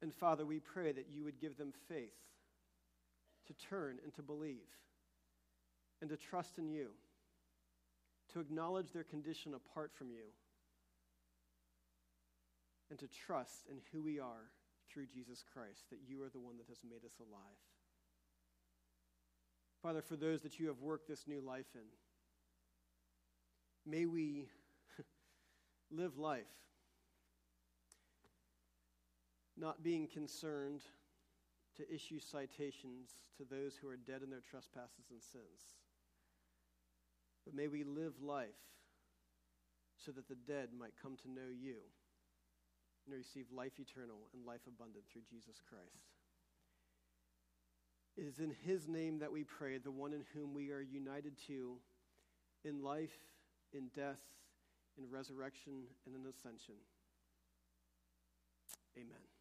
And 0.00 0.14
Father, 0.14 0.46
we 0.46 0.60
pray 0.60 0.92
that 0.92 1.08
you 1.10 1.24
would 1.24 1.40
give 1.40 1.56
them 1.56 1.72
faith 1.88 2.14
to 3.46 3.54
turn 3.54 3.98
and 4.04 4.14
to 4.14 4.22
believe 4.22 4.68
and 6.02 6.10
to 6.10 6.16
trust 6.16 6.58
in 6.58 6.68
you, 6.68 6.88
to 8.32 8.40
acknowledge 8.40 8.90
their 8.90 9.04
condition 9.04 9.54
apart 9.54 9.92
from 9.94 10.10
you, 10.10 10.24
and 12.90 12.98
to 12.98 13.06
trust 13.06 13.68
in 13.70 13.76
who 13.92 14.02
we 14.02 14.18
are 14.18 14.50
through 14.92 15.06
Jesus 15.06 15.44
Christ, 15.54 15.88
that 15.90 16.00
you 16.06 16.20
are 16.22 16.28
the 16.28 16.40
one 16.40 16.56
that 16.58 16.66
has 16.68 16.80
made 16.82 17.04
us 17.06 17.20
alive. 17.20 17.62
Father, 19.80 20.02
for 20.02 20.16
those 20.16 20.42
that 20.42 20.58
you 20.58 20.66
have 20.66 20.80
worked 20.80 21.06
this 21.08 21.26
new 21.28 21.40
life 21.40 21.66
in, 21.74 21.86
may 23.90 24.06
we 24.06 24.48
live 25.90 26.18
life 26.18 26.42
not 29.56 29.84
being 29.84 30.08
concerned 30.08 30.82
to 31.76 31.94
issue 31.94 32.18
citations 32.18 33.10
to 33.36 33.44
those 33.44 33.76
who 33.76 33.88
are 33.88 33.96
dead 33.96 34.22
in 34.22 34.30
their 34.30 34.42
trespasses 34.50 35.06
and 35.10 35.22
sins 35.22 35.81
but 37.44 37.54
may 37.54 37.68
we 37.68 37.84
live 37.84 38.14
life 38.22 38.48
so 39.96 40.12
that 40.12 40.28
the 40.28 40.34
dead 40.34 40.68
might 40.78 40.92
come 41.00 41.16
to 41.22 41.30
know 41.30 41.50
you 41.50 41.76
and 43.06 43.14
receive 43.14 43.46
life 43.54 43.78
eternal 43.78 44.28
and 44.34 44.46
life 44.46 44.62
abundant 44.66 45.04
through 45.10 45.22
Jesus 45.28 45.60
Christ. 45.68 46.10
It 48.16 48.26
is 48.26 48.38
in 48.38 48.54
his 48.64 48.88
name 48.88 49.20
that 49.20 49.32
we 49.32 49.44
pray, 49.44 49.78
the 49.78 49.90
one 49.90 50.12
in 50.12 50.24
whom 50.34 50.54
we 50.54 50.70
are 50.70 50.80
united 50.80 51.38
to 51.46 51.76
in 52.64 52.82
life, 52.82 53.16
in 53.72 53.88
death, 53.96 54.20
in 54.98 55.08
resurrection, 55.10 55.84
and 56.06 56.14
in 56.14 56.22
ascension. 56.26 56.74
Amen. 58.96 59.31